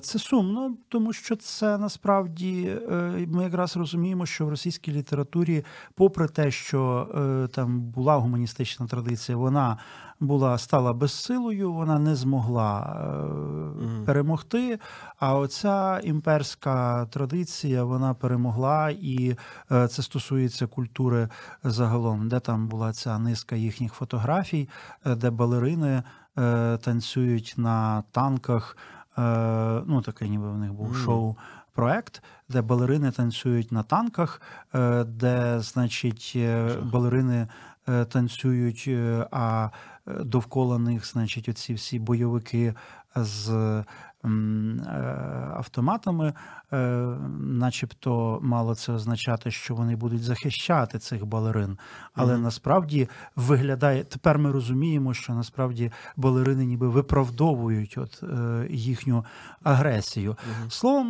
[0.00, 2.76] Це сумно, тому що це насправді
[3.26, 5.64] ми якраз розуміємо, що в російській літературі,
[5.94, 7.08] попри те, що
[7.54, 9.78] там була гуманістична традиція, вона
[10.20, 12.96] була стала безсилою, вона не змогла
[13.80, 14.04] Мгм.
[14.04, 14.78] перемогти.
[15.18, 19.36] А оця імперська традиція вона перемогла, і
[19.72, 21.28] е, це стосується культури
[21.64, 24.68] загалом, де там була ця низка їхніх фотографій,
[25.06, 26.02] е, де балерини
[26.80, 28.76] танцюють на танках.
[29.86, 30.96] Ну, такий ніби в них був Мгм.
[30.96, 31.36] шоу.
[31.74, 34.42] Проект, де балерини танцюють на танках,
[35.06, 36.38] де, значить,
[36.92, 37.46] балерини
[38.08, 38.88] танцюють,
[39.30, 39.70] а
[40.24, 42.74] довкола них, значить, оці всі бойовики
[43.16, 43.84] з е,
[45.54, 46.32] автоматами,
[46.72, 46.76] е,
[47.40, 51.78] начебто мало це означати, що вони будуть захищати цих балерин.
[52.14, 52.42] Але Мгм.
[52.42, 54.38] насправді виглядає тепер.
[54.38, 59.24] Ми розуміємо, що насправді балерини ніби виправдовують от е, їхню
[59.62, 60.36] агресію.
[60.58, 60.70] Мгм.
[60.70, 61.08] Словом,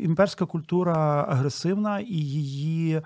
[0.00, 3.02] е, імперська культура агресивна, і її е,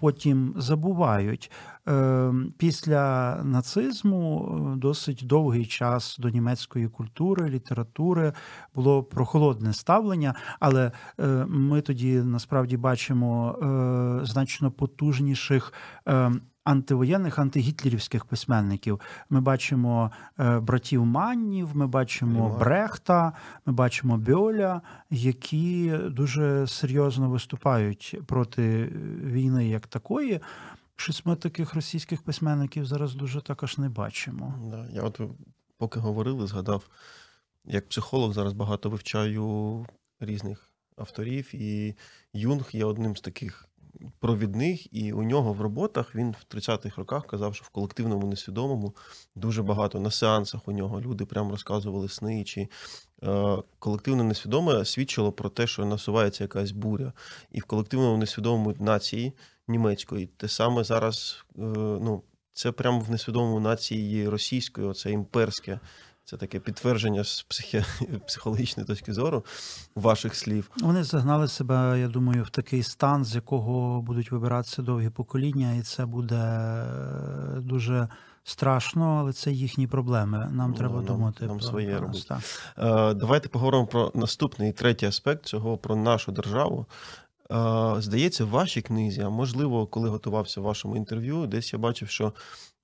[0.00, 1.50] потім забувають.
[1.88, 8.32] Е, Після нацизму е, досить довгий час до німецької культури, літератури
[8.74, 15.72] було прохолодне ставлення, але е, ми тоді насправді бачимо е, значно потужніших.
[16.64, 22.60] Антивоєнних антигітлерівських письменників ми бачимо е, братів Маннів, ми бачимо Ремарк.
[22.60, 23.32] Брехта,
[23.66, 28.92] ми бачимо Бьоля, які дуже серйозно виступають проти
[29.24, 30.40] війни як такої.
[30.96, 34.54] Щось ми таких російських письменників зараз дуже також не бачимо.
[34.70, 34.86] Да.
[34.92, 35.20] Я от
[35.78, 36.88] поки говорили, згадав,
[37.64, 39.86] як психолог зараз багато вивчаю
[40.20, 41.94] різних авторів, і
[42.32, 43.68] Юнг є одним з таких
[44.18, 48.94] провідних, і у нього в роботах він в 30-х роках казав, що в колективному несвідомому
[49.34, 52.68] дуже багато на сеансах у нього люди прямо розказували сни, чи
[53.22, 57.12] е, колективне несвідоме свідчило про те, що насувається якась буря.
[57.52, 59.32] І в колективному несвідомому нації
[59.68, 61.62] німецької те саме зараз, е,
[62.02, 65.80] ну, це прямо в несвідомому нації російської, оце імперське.
[66.24, 67.84] Це таке підтвердження з психі...
[68.26, 69.44] психологічної точки зору
[69.94, 70.70] ваших слів.
[70.80, 75.82] Вони загнали себе, я думаю, в такий стан, з якого будуть вибиратися довгі покоління, і
[75.82, 78.08] це буде е, дуже
[78.44, 80.48] страшно, але це їхні проблеми.
[80.52, 82.34] Нам Ну, треба нам- думати нам про своє робити.
[82.78, 86.86] Е, Давайте поговоримо про наступний третій аспект цього про нашу державу.
[87.50, 92.08] Е, Здається, в вашій книзі, а можливо, коли готувався в вашому інтерв'ю, десь я бачив,
[92.08, 92.32] що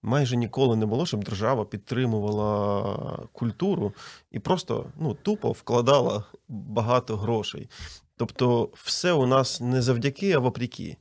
[0.02, 3.92] майже ніколи не було, щоб держава підтримувала культуру
[4.30, 7.68] і просто ну, тупо вкладала багато грошей.
[8.16, 10.96] Тобто, все у нас не завдяки, а вопреки.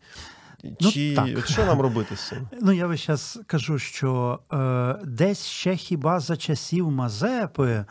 [0.79, 1.47] Ну, Чи так.
[1.47, 2.47] що нам робити з цим?
[2.61, 7.85] Ну, я весь час кажу, що е, десь ще хіба за часів Мазепи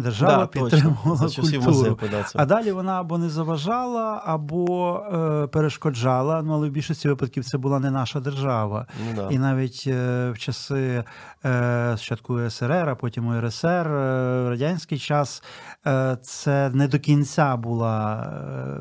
[0.00, 0.70] держава Да, точно.
[0.70, 1.98] підтримувала часів культуру.
[2.34, 6.42] А далі вона або не заважала, або е, перешкоджала.
[6.42, 8.86] Ну, але в більшості випадків це була не наша держава.
[9.08, 9.34] Ну, да.
[9.34, 11.04] І навіть е, в часи
[11.44, 15.42] е, спочатку СРР, а потім УРСР, е, в радянський час
[15.86, 18.22] е, це не до кінця була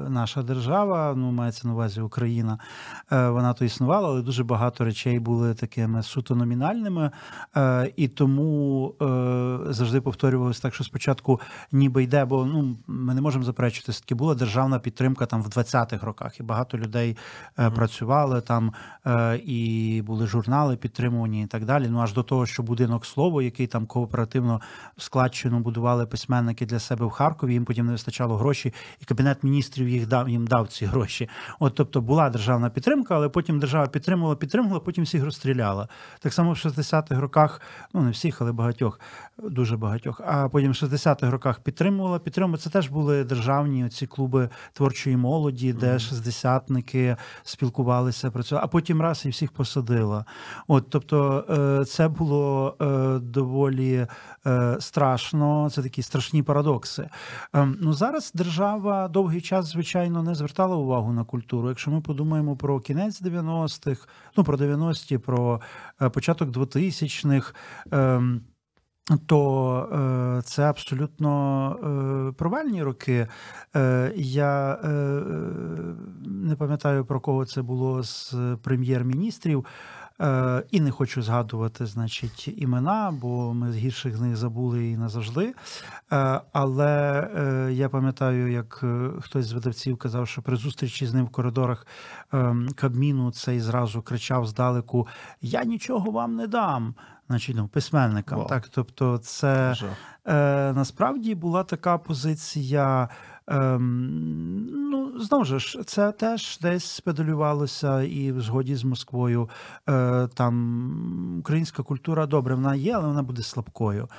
[0.06, 2.60] е, наша держава, ну мається на увазі Україна.
[3.12, 7.12] Е, Вона то існувала, але дуже багато речей були такими суто номінальними.
[7.58, 9.06] Е, І тому е,
[9.74, 11.09] завжди повторювалося так, що спочатку
[11.72, 16.06] ніби йде, бо ну ми не можемо заперечити, таки була державна підтримка там в 20-х
[16.06, 17.17] роках, і багато людей
[17.58, 17.74] е, Мгм.
[17.74, 18.74] працювали там,
[19.06, 21.88] е, і були журнали підтримувані і так далі.
[21.89, 24.62] Ну аж до того, що будинок слово, який там кооперативно
[24.98, 29.89] складчину будували письменники для себе в Харкові, їм потім не вистачало грошей, і кабінет міністрів
[29.89, 31.30] їх дав їм дав ці гроші.
[31.60, 35.88] От тобто була державна підтримка, але потім держава підтримувала, підтримувала, потім всіх розстріляла.
[36.19, 37.62] Так само в 60-х роках,
[37.93, 39.00] ну не всіх, але багатьох,
[39.38, 40.22] дуже багатьох.
[40.26, 42.58] А потім в 60-х роках підтримувала, підтримувала.
[42.58, 45.99] Це теж були державні ці клуби творчої молоді, де Мгм.
[45.99, 50.25] шестдесятники спілкувалися про це, а потім раз і всіх посадила.
[50.67, 51.45] От, тобто,
[51.82, 54.08] е, це було е, доволі
[54.47, 55.69] е, страшно.
[55.69, 57.10] Це такі страшні парадокси.
[57.54, 61.69] Ем, Ну зараз держава довгий час, звичайно, не звертала увагу на культуру.
[61.69, 65.62] Якщо ми подумаємо про кінець 90-х, ну про 90-ті, про
[66.13, 67.54] початок 2000-х,
[67.91, 68.41] ем,
[69.17, 69.89] то
[70.39, 71.30] е, це абсолютно
[72.30, 73.28] е, провальні роки.
[73.76, 74.80] Е, я
[76.26, 79.65] не пам'ятаю про кого це було з прем'єр-міністрів.
[80.72, 85.54] І не хочу згадувати, значить, імена, бо ми з гірших з них забули і назавжди.
[86.54, 87.28] Але
[87.74, 88.84] я пам'ятаю, як
[89.22, 91.88] хтось з видавців казав, що при зустрічі з ним в коридорах
[92.32, 95.08] ем, Кабміну цей зразу кричав здалеку:
[95.41, 96.95] Я нічого вам не дам.
[97.30, 98.38] Значить, ну, письменникам.
[98.39, 98.48] Вау.
[98.48, 99.76] Так, тобто, це
[100.26, 103.10] е, насправді була така позиція.
[103.48, 109.50] Ем, ну, знову ж, це теж десь педалювалося і в згоді з Москвою.
[109.89, 114.10] Е, там українська культура добре, вона є, але вона буде слабкою.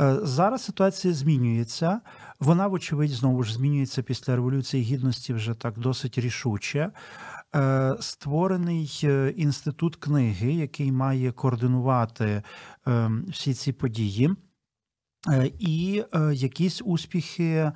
[0.00, 2.00] Е, зараз ситуація змінюється.
[2.40, 6.90] Вона, вочевидь, знову ж змінюється після Революції Гідності вже так досить рішуче.
[7.54, 12.42] Е, Створений е, інститут книги, який має координувати
[12.88, 14.30] е, всі ці події.
[15.28, 17.72] Е, І якісь успіхи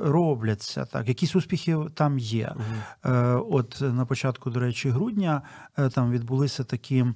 [0.00, 0.84] робляться.
[0.84, 2.54] Так, якісь успіхи там є.
[3.04, 5.42] Е, От на початку, до речі, грудня
[5.94, 7.06] там відбулися такі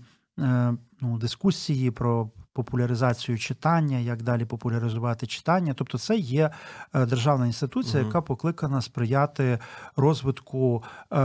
[1.00, 5.74] ну, дискусії про популяризацію читання, як далі популяризувати читання.
[5.76, 6.50] Тобто, це є
[6.94, 8.08] е, державна інституція, угу.
[8.08, 9.58] яка покликана сприяти
[9.96, 11.16] розвитку е,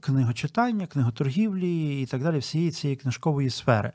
[0.00, 3.92] книгочитання, книготоргівлі і так далі, всієї цієї книжкової сфери.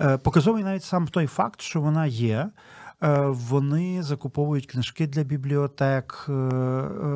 [0.00, 2.50] Е, Показовий навіть сам той факт, що вона є.
[3.02, 6.36] Е, Вони закуповують книжки для бібліотек, е, е,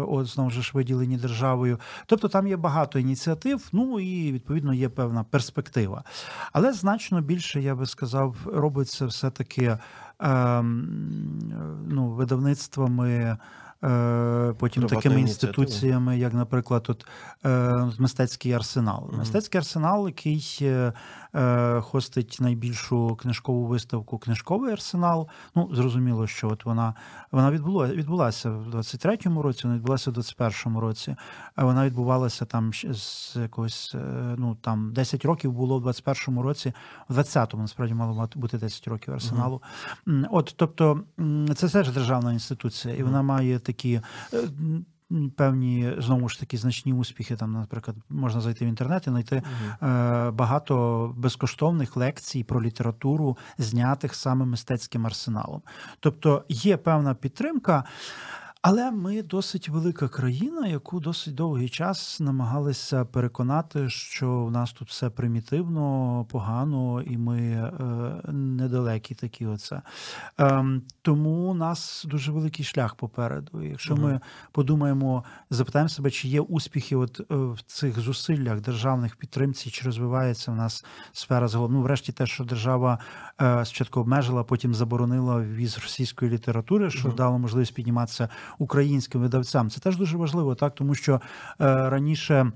[0.09, 1.81] от знову ж виділені державою.
[2.07, 6.05] Тобто там є багато ініціатив, ну і відповідно є певна перспектива.
[6.53, 9.79] Але значно більше, я би сказав, робиться все-таки
[10.21, 10.89] ем,
[11.89, 13.37] ну, видавництвами.
[13.81, 17.07] Потім Приватною такими інституціями, як, наприклад, от,
[18.01, 19.11] мистецький арсенал.
[19.19, 20.59] Мистецький арсенал, який
[21.81, 25.29] хостить найбільшу книжкову виставку Книжковий арсенал.
[25.55, 26.95] Ну, зрозуміло, що от вона,
[27.33, 31.17] вона відбуло, відбулася в 23-му році, вона відбулася в 21-му році.
[31.55, 36.73] А Вона відбувалася там з якогось, е, ну там 10 років було в 21-му році,
[37.09, 39.63] в 20-му насправді мало бути 10 років арсеналу.
[40.09, 41.01] М, От, тобто,
[41.55, 44.01] це теж державна інституція, і вона має такі.
[45.37, 47.37] Певні знову ж таки значні успіхи.
[47.37, 49.43] Там, наприклад, можна зайти в інтернет і знайти е,
[50.31, 55.63] багато безкоштовних лекцій про літературу, знятих саме мистецьким арсеналом.
[56.01, 57.85] Тобто є певна підтримка.
[58.63, 64.89] Але ми досить велика країна, яку досить довгий час намагалися переконати, що в нас тут
[64.89, 67.73] все примітивно, погано, і ми е,
[68.33, 69.47] недалекі такі.
[69.47, 69.83] Оце
[70.39, 73.63] ем, тому у нас дуже великий шлях попереду.
[73.63, 74.21] Якщо ми
[74.53, 80.53] подумаємо, запитаємо себе, чи є успіхи, от е, в цих зусиллях державних підтримці, чи розвивається
[80.53, 81.73] в нас сфера загалом.
[81.73, 82.99] Ну, врешті, те, що держава
[83.41, 87.17] е, спочатку обмежила, потім заборонила ввіз російської літератури, що Мгм.
[87.17, 89.71] дало можливість підніматися українським видавцям.
[89.71, 91.21] Це теж дуже важливо, так тому що е,
[91.91, 92.53] раніше.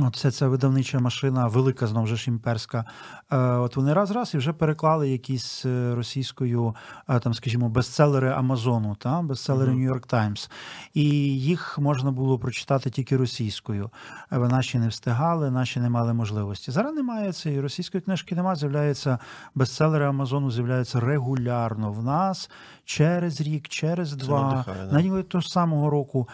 [0.00, 2.84] От вся ця видавнича машина, велика знову ж імперська.
[3.30, 6.74] Е, от вони раз раз і вже переклали якісь е, російською,
[7.08, 10.50] е, там, скажімо, бестселери Амазону, та бестселери Нью-Йорк Таймс.
[10.94, 11.04] І
[11.38, 13.90] їх можна було прочитати тільки російською.
[14.30, 16.70] Наші не встигали, наші не мали можливості.
[16.70, 18.56] Зараз немає цієї російської книжки, немає.
[18.56, 19.18] З'являються
[19.54, 22.50] бестселери Амазону, з'являються регулярно в нас
[22.84, 24.64] через рік, через Це два.
[24.92, 26.28] Навіть того самого року,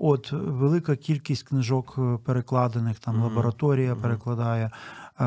[0.00, 2.18] от велика кількість книжок е,
[2.82, 3.24] перекладених, там Мгм.
[3.24, 4.02] лабораторія Мгм.
[4.02, 4.70] перекладає.
[5.20, 5.22] е.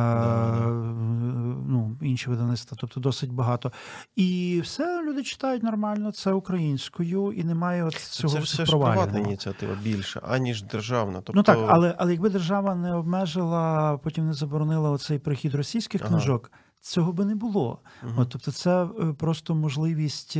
[1.67, 3.71] Ну, інші видавництва, тобто досить багато.
[4.15, 9.19] І все люди читають нормально, це українською, і немає от цього Це все ж приватна
[9.19, 11.13] ініціатива більше, аніж державна.
[11.21, 16.01] Тобто, Ну так, але, але якби держава не обмежила, потім не заборонила оцей прихід російських
[16.01, 16.09] Ага.
[16.09, 16.51] книжок,
[16.81, 17.79] цього би не було.
[18.03, 18.13] Мгм.
[18.19, 18.87] От, тобто, це е,
[19.17, 20.37] просто можливість.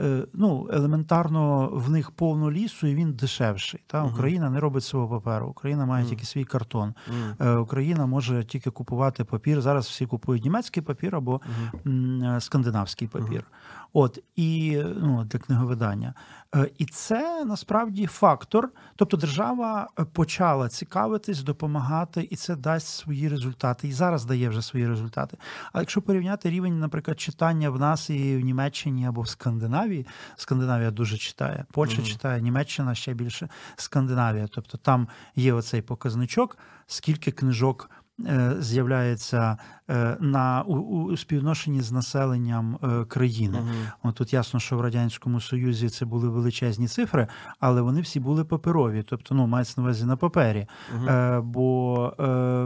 [0.00, 3.80] Е, Ну, елементарно в них повно лісу, і він дешевший.
[3.86, 4.04] Та.
[4.04, 5.46] Україна не робить свого паперу.
[5.46, 6.94] Україна має тільки свій картон.
[7.40, 9.60] Е, Україна може тільки купувати папір.
[9.60, 11.40] Зараз всі купують німецький папір або
[11.86, 13.44] е, скандинавський папір.
[13.92, 16.14] От і ну для книговидання.
[16.54, 18.68] Е, І це насправді фактор.
[18.96, 23.88] Тобто держава е, почала цікавитись, допомагати, і це дасть свої результати.
[23.88, 25.36] І зараз дає вже свої результати.
[25.72, 30.90] А якщо порівняти рівень, наприклад, читання в нас і в Німеччині або в Скандинавії, Скандинавія
[30.90, 32.06] дуже читає, Польща Мгм.
[32.10, 34.46] читає, Німеччина ще більше Скандинавія.
[34.50, 37.90] Тобто там є оцей показничок, скільки книжок.
[38.26, 39.58] Е, З'являється
[39.90, 43.58] е, на у, у співношенні з населенням е, країни.
[43.58, 43.70] Угу.
[44.02, 47.26] От тут ясно, що в радянському союзі це були величезні цифри,
[47.60, 50.66] але вони всі були паперові, тобто ну мається на увазі на папері.
[51.08, 52.14] Е, бо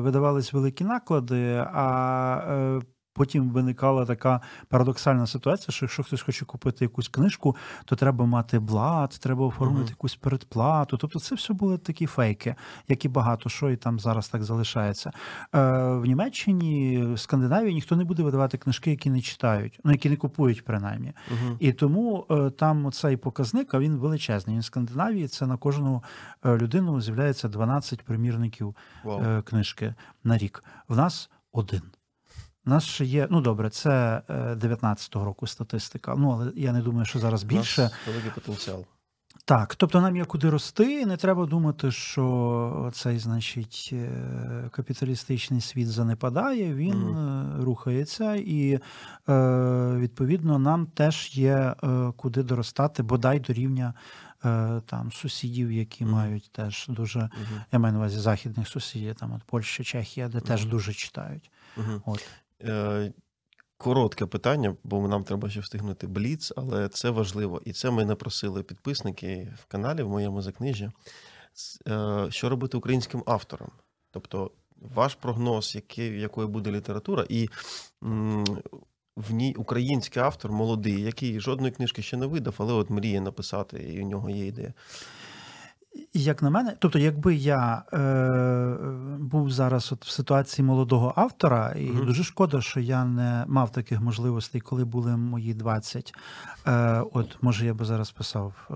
[0.02, 2.80] видавались великі наклади, а
[3.14, 8.58] потім виникала така парадоксальна ситуація, що якщо хтось хоче купити якусь книжку, то треба мати
[8.58, 9.88] блат, треба оформити Мгм.
[9.88, 10.96] якусь передплату.
[10.96, 12.54] Тобто це все були такі фейки,
[12.88, 15.12] як і багато що і там зараз так залишається.
[15.54, 15.60] Е,
[15.94, 20.16] в Німеччині, в Скандинавії ніхто не буде видавати книжки, які не читають, ну які не
[20.16, 21.12] купують принаймні.
[21.30, 21.56] Угу.
[21.60, 24.54] І тому е, там цей показник, а він величезний.
[24.54, 26.02] Він в Скандинавії це на кожну
[26.44, 29.22] е, людину з'являється 12 примірників Вау.
[29.22, 29.94] е, книжки
[30.24, 30.64] на рік.
[30.88, 31.82] В нас один.
[32.66, 36.14] У нас ще є, ну добре, це е, 19-го року статистика.
[36.18, 37.82] Ну, але я не думаю, що зараз У більше.
[37.82, 38.84] нас великий потенціал.
[39.46, 45.88] Так, тобто нам є куди рости, не треба думати, що цей, значить, е, капіталістичний світ
[45.88, 48.80] занепадає, він е, рухається, і е,
[49.98, 53.94] відповідно нам теж є е, куди доростати, бодай до рівня
[54.44, 56.12] е, там сусідів, які Мгм.
[56.14, 57.60] мають теж дуже, Угу.
[57.72, 61.50] я маю на увазі західних сусідів, там от Польща, Чехія, де теж дуже читають.
[62.06, 62.26] От.
[62.62, 63.12] Е,
[63.76, 67.62] коротке питання, бо нам треба ще встигнути бліц, але це важливо.
[67.64, 70.90] І це ми напросили підписники в каналі в моєму закнижі.
[71.88, 73.70] Е, Що робити українським авторам?
[74.10, 77.48] Тобто, ваш прогноз, який, якою буде література, і
[79.16, 83.92] в ній український автор молодий, який жодної книжки ще не видав, але от мріє написати,
[83.92, 84.74] і у нього є ідея.
[86.16, 87.98] Як на мене, тобто, якби я е,
[89.18, 92.06] був зараз от в ситуації молодого автора, і Мгм.
[92.06, 96.14] дуже шкода, що я не мав таких можливостей, коли були мої 20.
[96.66, 98.52] Е, от може я би зараз писав.
[98.70, 98.74] Е,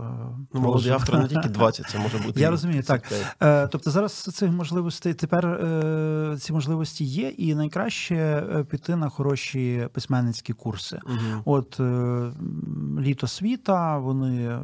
[0.55, 2.41] Ну, молодий автор не тільки 20, це може бути.
[2.41, 3.03] Я і розумію, так.
[3.43, 9.09] Е, Тобто зараз цих можливостей тепер е, ці можливості є, і найкраще е, піти на
[9.09, 11.01] хороші письменницькі курси.
[11.07, 11.43] Мгм.
[11.45, 14.61] От е, м, літо світа, вони е,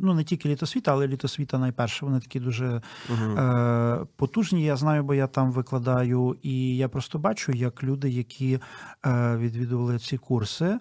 [0.00, 2.06] ну не тільки літо світа, але літо світа найперше.
[2.06, 3.38] Вони такі дуже Мгм.
[3.38, 4.64] е, потужні.
[4.64, 8.58] Я знаю, бо я там викладаю, і я просто бачу, як люди, які
[9.06, 10.78] е, відвідували ці курси,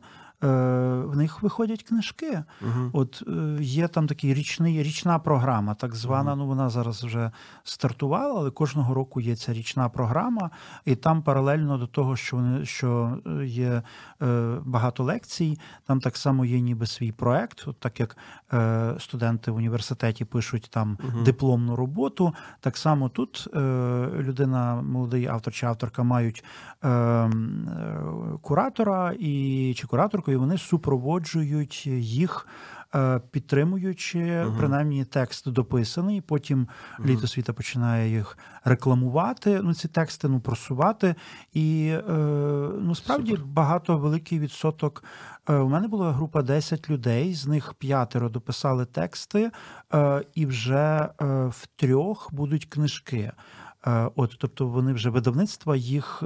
[0.47, 2.43] в них виходять книжки.
[2.61, 2.89] Мгм.
[2.93, 6.31] От е, є там такий річний річна програма, так звана.
[6.31, 6.39] Мгм.
[6.39, 7.31] Ну вона зараз вже
[7.63, 10.49] стартувала, але кожного року є ця річна програма,
[10.85, 13.81] і там паралельно до того, що вони що е, є
[14.21, 17.63] е, багато лекцій, там так само є ніби свій проект.
[17.67, 18.17] От так як
[18.53, 21.23] е, студенти в університеті пишуть там Мгм.
[21.23, 23.59] дипломну роботу, так само тут е,
[24.19, 26.43] людина, молодий автор чи авторка мають
[26.83, 27.29] е, е,
[28.41, 32.47] куратора і чи кураторку, і вони супроводжують їх.
[32.95, 34.55] е, Підтримуючи Мгм.
[34.57, 36.67] принаймні текст дописаний, потім
[36.99, 37.09] Мгм.
[37.09, 39.61] літо світа починає їх рекламувати.
[39.63, 41.15] Ну ці тексти ну просувати.
[41.53, 42.11] І е,
[42.81, 43.45] ну справді Супер.
[43.45, 45.03] багато великий відсоток.
[45.49, 49.51] Е, у мене була група 10 людей, з них п'ятеро дописали тексти,
[49.93, 53.31] е, і вже е, в трьох будуть книжки.
[53.87, 56.23] Е, От, тобто вони вже видавництва їх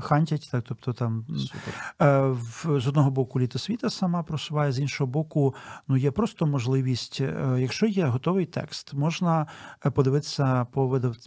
[0.00, 1.94] хантять, так, тобто там Супер.
[2.02, 5.54] Е, З одного боку, літосвіта сама просуває, з іншого боку,
[5.88, 9.46] ну є просто можливість, е, якщо є готовий текст, можна
[9.86, 10.66] е, подивитися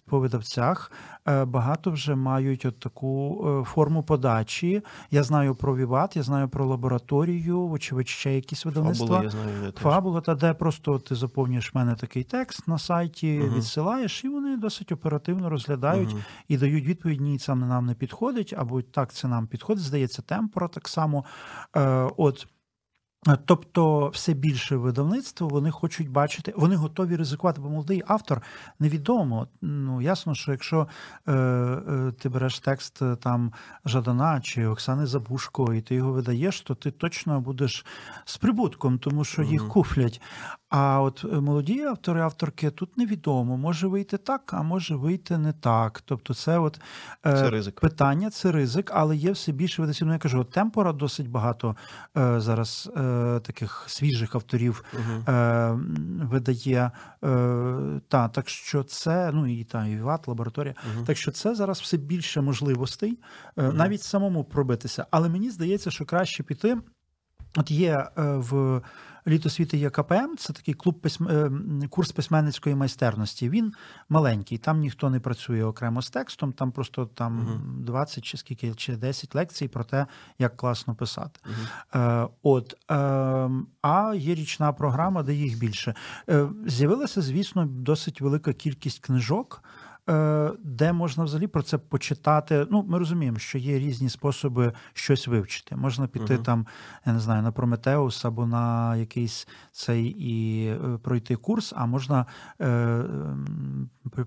[0.06, 0.92] по видавцях.
[1.28, 4.82] Е, Багато вже мають от таку е, форму подачі.
[5.12, 9.08] Я знаю про Віват, я знаю про лабораторію, вочевидь, ще якісь видавництва.
[9.08, 9.74] Фабула, я знаю.
[9.78, 13.56] Фабула, та де просто ти заповнюєш в мене такий текст на сайті, Мгм.
[13.58, 16.20] відсилаєш, і вони досить оперативно розглядають Мгм.
[16.48, 19.84] і дають відповідь: ні, це нам не підходить, або так це нам підходить.
[19.84, 21.26] Здається, темпора так само.
[21.76, 22.48] Е, от.
[23.46, 28.42] Тобто, все більше видавництво вони хочуть бачити, вони готові ризикувати, бо молодий автор
[28.80, 29.48] невідомо.
[29.62, 30.88] Ну ясно, що якщо
[31.28, 33.54] е, е, ти береш текст е, там
[33.86, 37.86] Жадана чи Оксани Забушко, і ти його видаєш, то ти точно будеш
[38.26, 39.70] з прибутком, тому що їх Мгм.
[39.72, 40.22] куплять.
[40.70, 43.58] А от е, молоді автори, авторки тут невідомо.
[43.58, 46.02] Може вийти так, а може вийти не так.
[46.06, 46.80] Тобто, це от
[47.26, 47.80] е, Це ризик.
[47.80, 50.08] питання, це ризик, але є все більше видавців.
[50.08, 51.76] Ну, я кажу, от темпора досить багато
[52.18, 54.84] е, зараз е, таких свіжих авторів
[55.28, 55.72] е,
[56.22, 56.92] видає.
[57.24, 60.76] Е, та, так що це, ну і та, і ВАТ, лабораторія.
[60.94, 61.06] Мгм.
[61.06, 63.20] Так що це зараз все більше можливостей,
[63.58, 65.06] е, навіть самому пробитися.
[65.12, 66.78] Але мені здається, що краще піти.
[67.58, 68.24] От є е,
[69.26, 71.28] в літосвіти є КПМ, це такий клуб письм...
[71.28, 71.52] е,
[71.90, 73.50] курс письменницької майстерності.
[73.50, 73.74] Він
[74.10, 77.84] маленький, там ніхто не працює окремо з текстом, там просто там Мгм.
[77.84, 80.06] 20 чи скільки чи 10 лекцій про те,
[80.40, 81.40] як класно писати.
[81.96, 82.96] Е, от, е,
[83.82, 85.96] а є річна програма, де їх більше.
[86.30, 89.64] Е, з'явилася, звісно, досить велика кількість книжок.
[90.10, 92.68] Е, де можна взагалі про це почитати.
[92.72, 95.76] Ну, ми розуміємо, що є різні способи щось вивчити.
[95.76, 96.44] Можна піти Мгм.
[96.44, 96.68] там,
[97.06, 102.26] я не знаю, на Прометеус або на якийсь цей і е, пройти курс, а можна
[102.62, 103.04] е,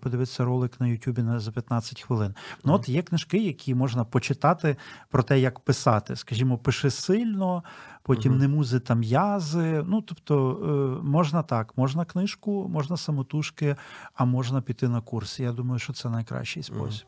[0.02, 2.34] подивитися ролик на Ютубі на за 15 хвилин.
[2.64, 4.76] Ну, от є книжки, які можна почитати
[5.10, 6.16] про те, як писати.
[6.16, 7.62] Скажімо, пиши сильно,
[8.08, 8.40] потім Мгм.
[8.40, 9.82] не музи там м'язи.
[9.86, 13.76] Ну, тобто, е, можна так, можна книжку, можна самотужки,
[14.14, 15.40] а можна піти на курс.
[15.40, 17.06] Я думаю, що це найкращий спосіб.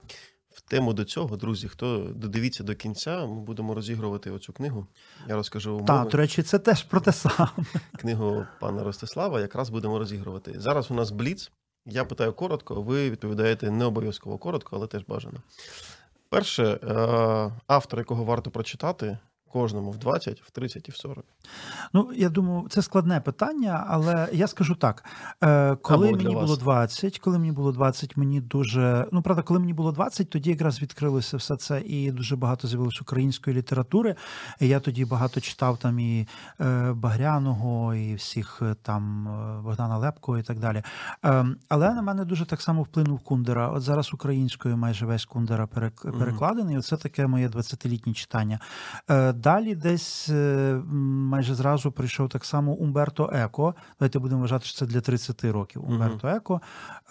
[0.50, 4.86] В тему до цього, друзі, хто додивіться до кінця, ми будемо розігрувати оцю книгу.
[5.28, 5.86] Я розкажу умови.
[5.86, 7.50] Так, до речі, це теж про те саме.
[7.98, 10.60] книгу пана Ростислава, якраз будемо розігрувати.
[10.60, 11.50] Зараз у нас бліц.
[11.86, 15.38] Я питаю коротко, ви відповідаєте не обов'язково коротко, але теж бажано.
[16.28, 19.18] Перше, е, автор, якого варто прочитати,
[19.52, 21.24] кожному в 20, в 30 і в 40.
[21.92, 25.04] Ну, я думаю, це складне питання, але я скажу так:
[25.42, 29.06] е, коли Або мені було 20, коли мені було 20, мені дуже.
[29.12, 33.00] Ну, правда, коли мені було 20, тоді якраз відкрилося все це, і дуже багато з'явилось
[33.00, 34.14] української літератури.
[34.60, 36.28] І я тоді багато читав там і
[36.60, 39.28] е, Багряного, і всіх е, там
[39.64, 40.82] Богдана Лепко і так далі.
[41.24, 43.68] Е, але на мене дуже так само вплинув Кундера.
[43.68, 46.78] От зараз українською майже весь Кундера перекладений.
[46.78, 48.60] Оце таке моє 20-літнє читання.
[49.42, 53.74] Далі десь е, майже зразу прийшов так само Умберто Еко.
[53.98, 55.84] Давайте будемо вважати, що це для 30 років.
[55.90, 56.60] Умберто Еко.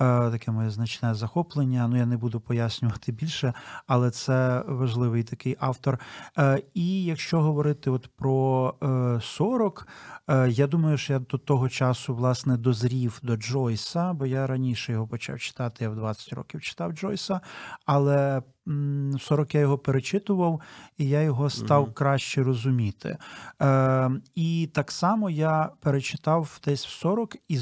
[0.02, 1.88] Е, Таке моє значне захоплення.
[1.88, 3.54] Ну, я не буду пояснювати більше,
[3.88, 6.00] але це важливий такий автор.
[6.38, 10.19] Е, І якщо говорити от про е, 40, е,
[10.50, 15.08] я думаю, що я до того часу власне дозрів до Джойса, бо я раніше його
[15.08, 15.84] почав читати.
[15.84, 17.42] Я в 20 років читав Джойса,
[17.86, 20.62] але в 40 я його перечитував,
[20.98, 21.94] і я його став Мгм.
[21.94, 23.18] краще розуміти.
[23.62, 27.60] Е, і так само я перечитав десь в 40 і,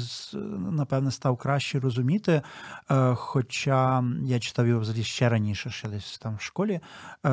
[0.70, 2.42] напевне, став краще розуміти.
[2.90, 6.80] Е, хоча я читав його взагалі ще раніше, ще десь там в школі
[7.24, 7.30] е,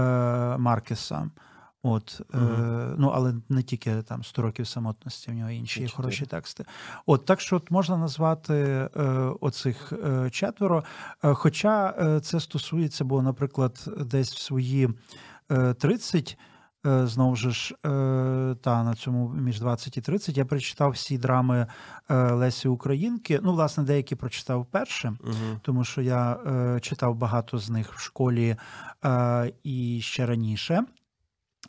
[0.57, 1.29] Маркеса.
[1.87, 2.95] От, е, Мгм.
[2.97, 5.95] ну, але не тільки там 100 років самотності, в нього інші чотири.
[5.95, 6.65] хороші тексти.
[7.05, 8.53] От, так що от можна назвати
[8.95, 9.01] е,
[9.41, 10.83] оцих е, четверо.
[11.23, 14.89] Е, Хоча е, це стосується, бо, наприклад, десь в свої
[15.51, 16.37] е, 30,
[16.85, 21.67] е, знову ж е, та на цьому між 20 і 30, я прочитав всі драми
[22.09, 23.39] е, Лесі Українки.
[23.43, 25.59] Ну, власне, деякі прочитав перше, Угу.
[25.61, 28.55] тому що я е, читав багато з них в школі
[29.05, 30.83] е, і ще раніше.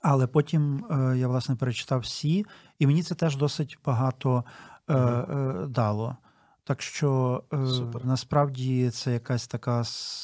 [0.03, 2.47] Але потім е, я власне перечитав всі,
[2.79, 4.45] і мені це теж досить багато
[4.89, 6.17] е, е, дало.
[6.65, 8.05] Так що е, Супер.
[8.07, 9.83] насправді це якась така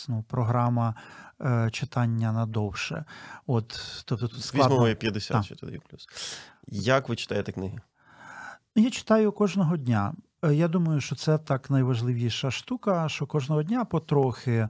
[0.08, 0.94] ну, програма
[1.40, 3.04] е, читання надовше.
[3.46, 4.76] От, тобто тут складно.
[4.76, 5.44] Візьмемо 50 Так.
[5.44, 6.08] ще тоді плюс.
[6.68, 7.78] Як ви читаєте книги?
[8.74, 10.14] Я читаю кожного дня.
[10.44, 14.68] Е, Я думаю, що це так найважливіша штука, що кожного дня потрохи,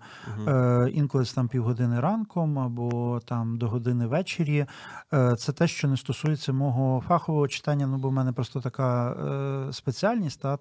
[0.48, 4.66] е, інколи там півгодини ранком або там до години ввечері.
[5.12, 7.86] Е, Це те, що не стосується мого фахового читання.
[7.86, 8.92] Ну, бо в мене просто така
[9.72, 10.58] спеціальність, та,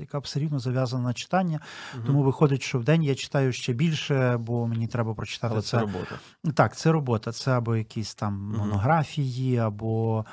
[0.00, 1.60] яка все рівно зав'язана на читання.
[2.06, 5.68] Тому виходить, що в день я читаю ще більше, бо мені треба прочитати Але це.
[5.70, 6.18] це робота.
[6.54, 7.32] Так, це робота.
[7.32, 8.58] Це або якісь там Мгм.
[8.58, 10.24] монографії, або,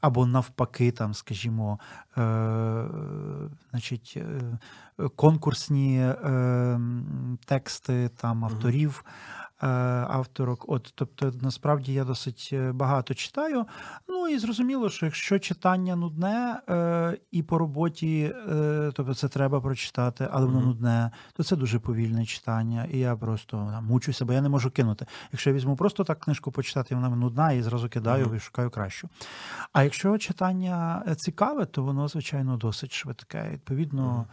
[0.00, 1.78] або навпаки, там, скажімо,
[2.18, 2.84] е,
[3.70, 6.80] значить, е, конкурсні е,
[7.44, 9.04] тексти там авторів.
[9.62, 9.66] Е,
[10.10, 13.66] Авторок, от тобто, насправді я досить е, багато читаю.
[14.08, 19.60] Ну і зрозуміло, що якщо читання нудне е, і по роботі, е, тобто це треба
[19.60, 24.32] прочитати, але воно нудне, то це дуже повільне читання, і я просто там, мучуся, бо
[24.32, 25.06] я не можу кинути.
[25.32, 28.36] Якщо я візьму просто так книжку почитати, вона нудна, і зразу кидаю Мгм.
[28.36, 29.08] і шукаю кращу.
[29.72, 33.50] А якщо читання цікаве, то воно, звичайно, досить швидке.
[33.52, 34.24] Відповідно, Мгм.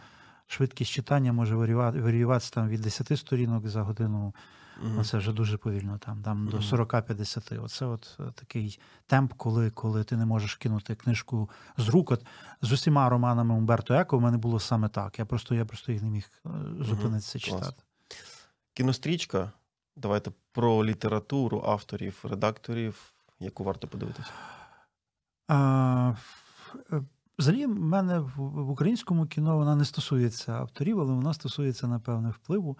[0.46, 4.34] швидкість читання може варіювати- варіюватися там від 10 сторінок за годину.
[4.82, 7.64] Ну, це вже дуже повільно, там, там до 40-50.
[7.64, 12.10] Оце от е, такий темп, коли, коли ти не можеш кинути книжку з рук.
[12.10, 12.26] От
[12.62, 15.18] з усіма романами Умберто Еко в мене було саме так.
[15.18, 16.50] Я просто, я просто їх не міг е,
[16.80, 17.44] зупинитися Клас.
[17.44, 17.82] читати.
[18.74, 19.52] Кінострічка.
[19.96, 24.30] Давайте про літературу авторів, редакторів, яку варто подивитися.
[25.48, 26.14] А,
[26.92, 27.02] е,
[27.40, 32.78] Взагалі, в мене в, українському кіно вона не стосується авторів, але вона стосується, напевне, впливу.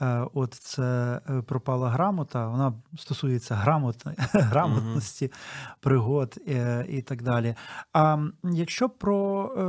[0.00, 3.54] Е, От це е, пропала грамота, вона стосується
[4.32, 5.32] грамотності,
[5.80, 7.54] пригод е, і так далі.
[7.92, 9.62] А якщо про е,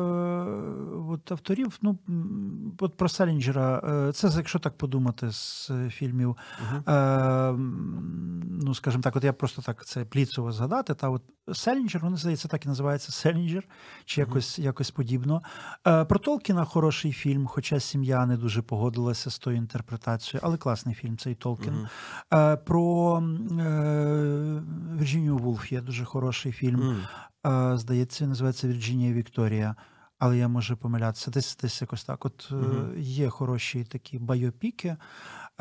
[1.13, 1.97] от авторів, ну
[2.79, 3.81] от про Селінджера,
[4.13, 6.37] це якщо так подумати з фільмів.
[6.87, 7.51] Е,
[8.61, 10.93] ну, скажімо так, от я просто так це пліцово згадати.
[10.93, 11.21] Та от
[11.53, 13.63] Селінджер, вони здається, так і називається Селінджер,
[14.05, 15.41] чи якось якось подібно.
[15.87, 20.95] Е, Про Толкіна хороший фільм, хоча сім'я не дуже погодилася з тою інтерпретацією, але класний
[20.95, 21.87] фільм цей Толкін.
[22.33, 23.17] Е, Про
[23.59, 24.61] е,
[24.99, 27.05] Вірджинію Вулф є дуже хороший фільм.
[27.47, 29.75] Е, Здається, називається Вірджинія Вікторія.
[30.21, 31.31] Але я можу помилятися.
[31.31, 32.25] Десь десь якось так.
[32.25, 32.93] От е, Мгм.
[32.97, 34.97] є хороші такі байопіки.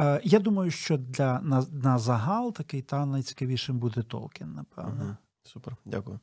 [0.00, 5.16] Е, Я думаю, що для на, на загал такий та найцікавішим буде Толкін, напевно.
[5.42, 6.20] Супер, дякую.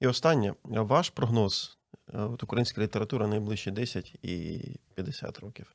[0.00, 1.78] І останнє, ваш прогноз.
[2.14, 4.62] Е, От українська література найближчі 10 і
[4.94, 5.74] 50 років.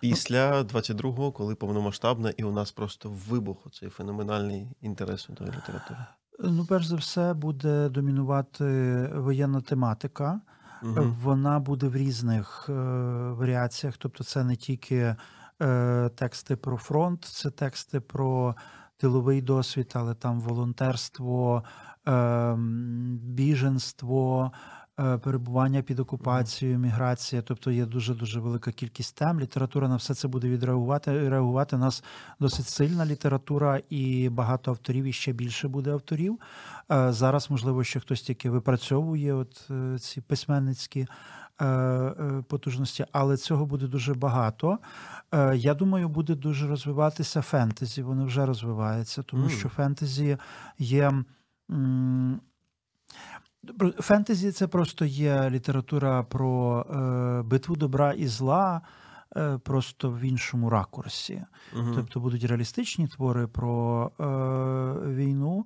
[0.00, 6.00] Після 22-го, коли повномасштабна, і у нас просто вибух цей феноменальний інтерес до літератури.
[6.38, 8.64] Ну, перш за все, буде домінувати
[9.14, 10.40] воєнна тематика.
[10.82, 11.16] Мгм.
[11.22, 12.72] Вона буде в різних е,
[13.32, 13.96] варіаціях.
[13.96, 15.16] Тобто, це не тільки
[15.62, 18.54] е, тексти про фронт, це тексти про
[18.96, 21.64] тиловий досвід, але там волонтерство,
[22.08, 22.56] е,
[23.22, 24.52] біженство.
[25.00, 29.40] Е, Перебування під окупацією, міграція, тобто є дуже дуже велика кількість тем.
[29.40, 31.28] Література на все це буде відреагувати.
[31.28, 32.04] Реагувати У нас
[32.40, 36.38] досить сильна література, і багато авторів, і ще більше буде авторів.
[36.92, 41.06] Е, Зараз, можливо, ще хтось тільки випрацьовує от е, ці письменницькі
[42.48, 44.78] потужності, але цього буде дуже багато.
[45.54, 48.02] Я думаю, буде дуже розвиватися фентезі.
[48.02, 49.50] Воно вже розвивається, тому Мгм.
[49.50, 50.38] що фентезі
[50.78, 51.12] є.
[53.98, 58.80] Фентезі це просто є література про е, битву добра і зла,
[59.36, 61.42] е, просто в іншому ракурсі.
[61.76, 61.92] Угу.
[61.94, 64.24] Тобто будуть реалістичні твори про е,
[65.14, 65.64] війну,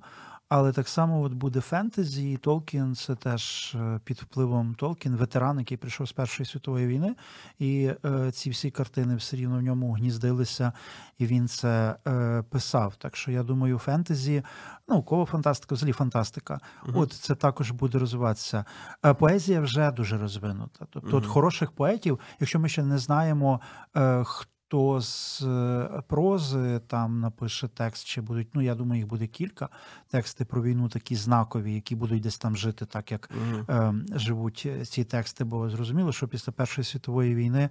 [0.49, 5.59] але так само от буде фентезі, і Толкін це теж е, під впливом Толкін, ветеран,
[5.59, 7.15] який прийшов з Першої світової війни,
[7.59, 10.73] і е, ці всі картини все рівно в ньому гніздилися,
[11.19, 12.97] і він це е, писав.
[12.97, 14.43] Так що я думаю, фентезі,
[14.89, 16.61] наукова фантастика, взагалі фантастика.
[16.87, 16.97] Мгм.
[16.97, 18.65] От це також буде розвиватися.
[19.05, 20.87] Е, Поезія вже дуже розвинута.
[20.91, 23.61] Тобто, от хороших поетів, якщо ми ще не знаємо,
[23.97, 24.56] е, хто
[25.01, 29.69] з е, прози там напише текст, чи будуть, ну я думаю, їх буде кілька.
[30.09, 33.65] Тексти про війну такі знакові, які будуть десь там жити, так як Мгм.
[34.13, 35.45] е, живуть ці тексти.
[35.45, 37.71] Бо зрозуміло, що після Першої світової війни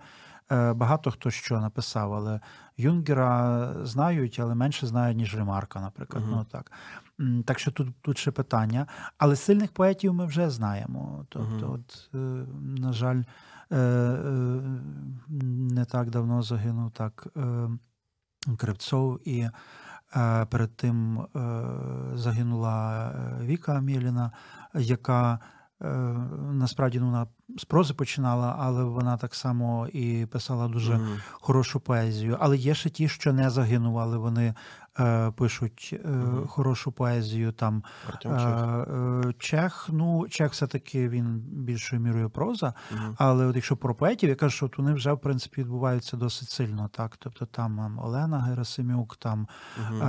[0.51, 2.39] е, багато хто що написав, але
[2.77, 6.23] Юнгера знають, але менше знають, ніж Ремарка, наприклад.
[6.23, 6.33] Мгм.
[6.37, 6.71] Ну так.
[7.45, 8.87] Так що тут, тут ще питання.
[9.17, 11.25] Але сильних поетів ми вже знаємо.
[11.29, 11.71] Тобто, Мгм.
[11.71, 12.17] от, е,
[12.81, 13.23] на жаль,
[15.30, 17.70] не так давно загинув так е,
[18.57, 19.39] Кривцов, і
[20.16, 21.28] е, перед тим е,
[22.13, 24.32] загинула е, Віка Амєліна,
[24.74, 25.39] яка
[25.82, 25.88] е,
[26.51, 31.18] насправді ну, вона з прози починала, але вона так само і писала дуже Мгм.
[31.32, 32.38] хорошу поезію.
[32.39, 34.53] Але є ще ті, що не загинули, вони
[34.99, 36.47] е, пишуть е, угу.
[36.47, 37.51] хорошу поезію.
[37.51, 38.31] Там е, Чех.
[38.31, 42.73] е, Чех, ну Чех все-таки він більшою мірою проза.
[42.91, 43.15] угу.
[43.17, 46.49] Але от якщо про поетів, я кажу, що от вони вже в принципі відбуваються досить
[46.49, 46.89] сильно.
[46.93, 50.01] Так, тобто там ем, Олена Герасимюк, там Мгм.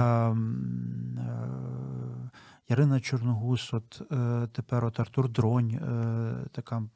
[2.68, 6.88] Ярина Чорногус, от е, тепер от Артур Дронь, е, така м,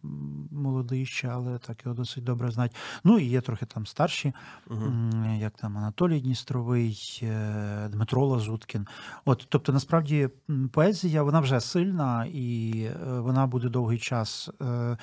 [0.51, 2.73] молодий ще, але так його досить добре знають.
[3.05, 4.33] Ну і є трохи там старші,
[4.71, 8.87] м, як там Анатолій Дністровий, е, Дмитро Лазуткін.
[9.25, 10.29] От, тобто, насправді
[10.73, 14.51] поезія вона вже сильна і е, вона буде довгий час.
[14.62, 14.97] Е,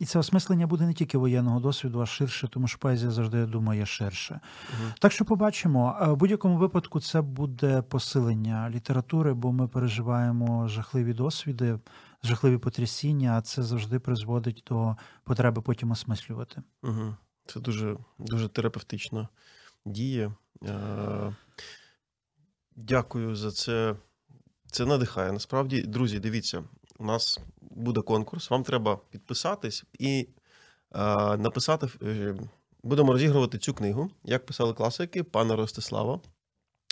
[0.00, 3.46] І це осмислення буде не тільки воєнного досвіду, а ширше, тому що поезія завжди я
[3.46, 4.40] думаю, є ширше.
[4.80, 4.92] Мгм.
[5.00, 5.96] Так що побачимо.
[6.02, 11.78] Е, В будь-якому випадку це буде посилення літератури, бо ми переживаємо жахливі досвіди,
[12.22, 16.62] жахливі потрясіння, а це завжди призводить до потреби потім осмислювати.
[16.82, 17.16] Угу.
[17.46, 19.28] Це дуже, дуже терапевтично
[19.86, 20.32] діє.
[20.62, 21.36] Е,
[22.76, 23.96] Дякую за це.
[24.66, 25.32] Це надихає.
[25.32, 26.64] Насправді, друзі, дивіться,
[26.98, 28.50] у нас буде конкурс.
[28.50, 30.28] Вам треба підписатись і
[30.94, 31.88] е, написати.
[32.02, 32.34] е,
[32.82, 36.20] Будемо розігрувати цю книгу, як писали класики пана Ростислава.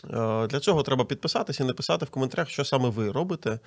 [0.05, 3.59] Е, Для цього треба підписатися і написати в коментарях, що саме ви робите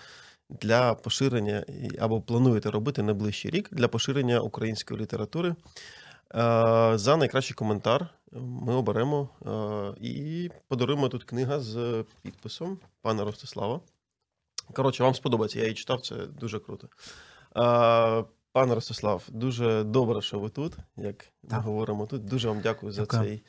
[0.50, 1.66] для поширення
[2.00, 5.50] або плануєте робити найближчий рік для поширення української літератури.
[5.50, 5.56] Е,
[6.96, 13.80] За найкращий коментар ми оберемо е, і подаруємо тут книга з підписом пана Ростислава.
[14.74, 16.88] Коротше, вам сподобається, я її читав, це дуже круто.
[18.52, 22.26] Пане Ростислав, дуже добре, що ви тут, як ми говоримо тут.
[22.26, 23.24] Дуже вам дякую за Дякую.
[23.24, 23.44] цей.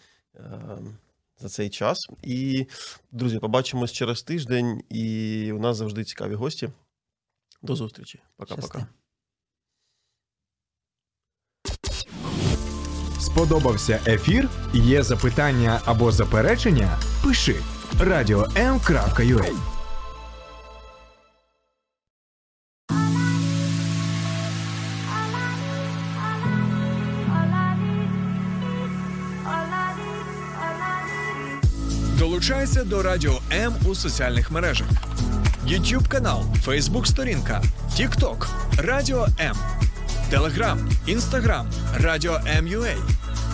[1.39, 2.09] За цей час.
[2.23, 2.67] І,
[3.13, 4.83] друзі, побачимось через тиждень.
[4.91, 6.69] І у нас завжди цікаві гості.
[7.63, 8.21] До зустрічі.
[8.37, 8.87] Пока-пока.
[13.21, 14.51] Сподобався ефір?
[14.75, 16.99] Є запитання або заперечення?
[17.25, 17.57] Пиши
[18.01, 19.76] радіом.ua
[32.47, 34.87] Долучайся до Радіо М у соціальних мережах:
[35.69, 37.63] YouTube канал, Facebook сторінка,
[37.99, 38.47] TikTok,
[38.79, 39.57] Радіо М,
[40.33, 40.79] Telegram,
[41.09, 42.97] Instagram, Радіо М.UA,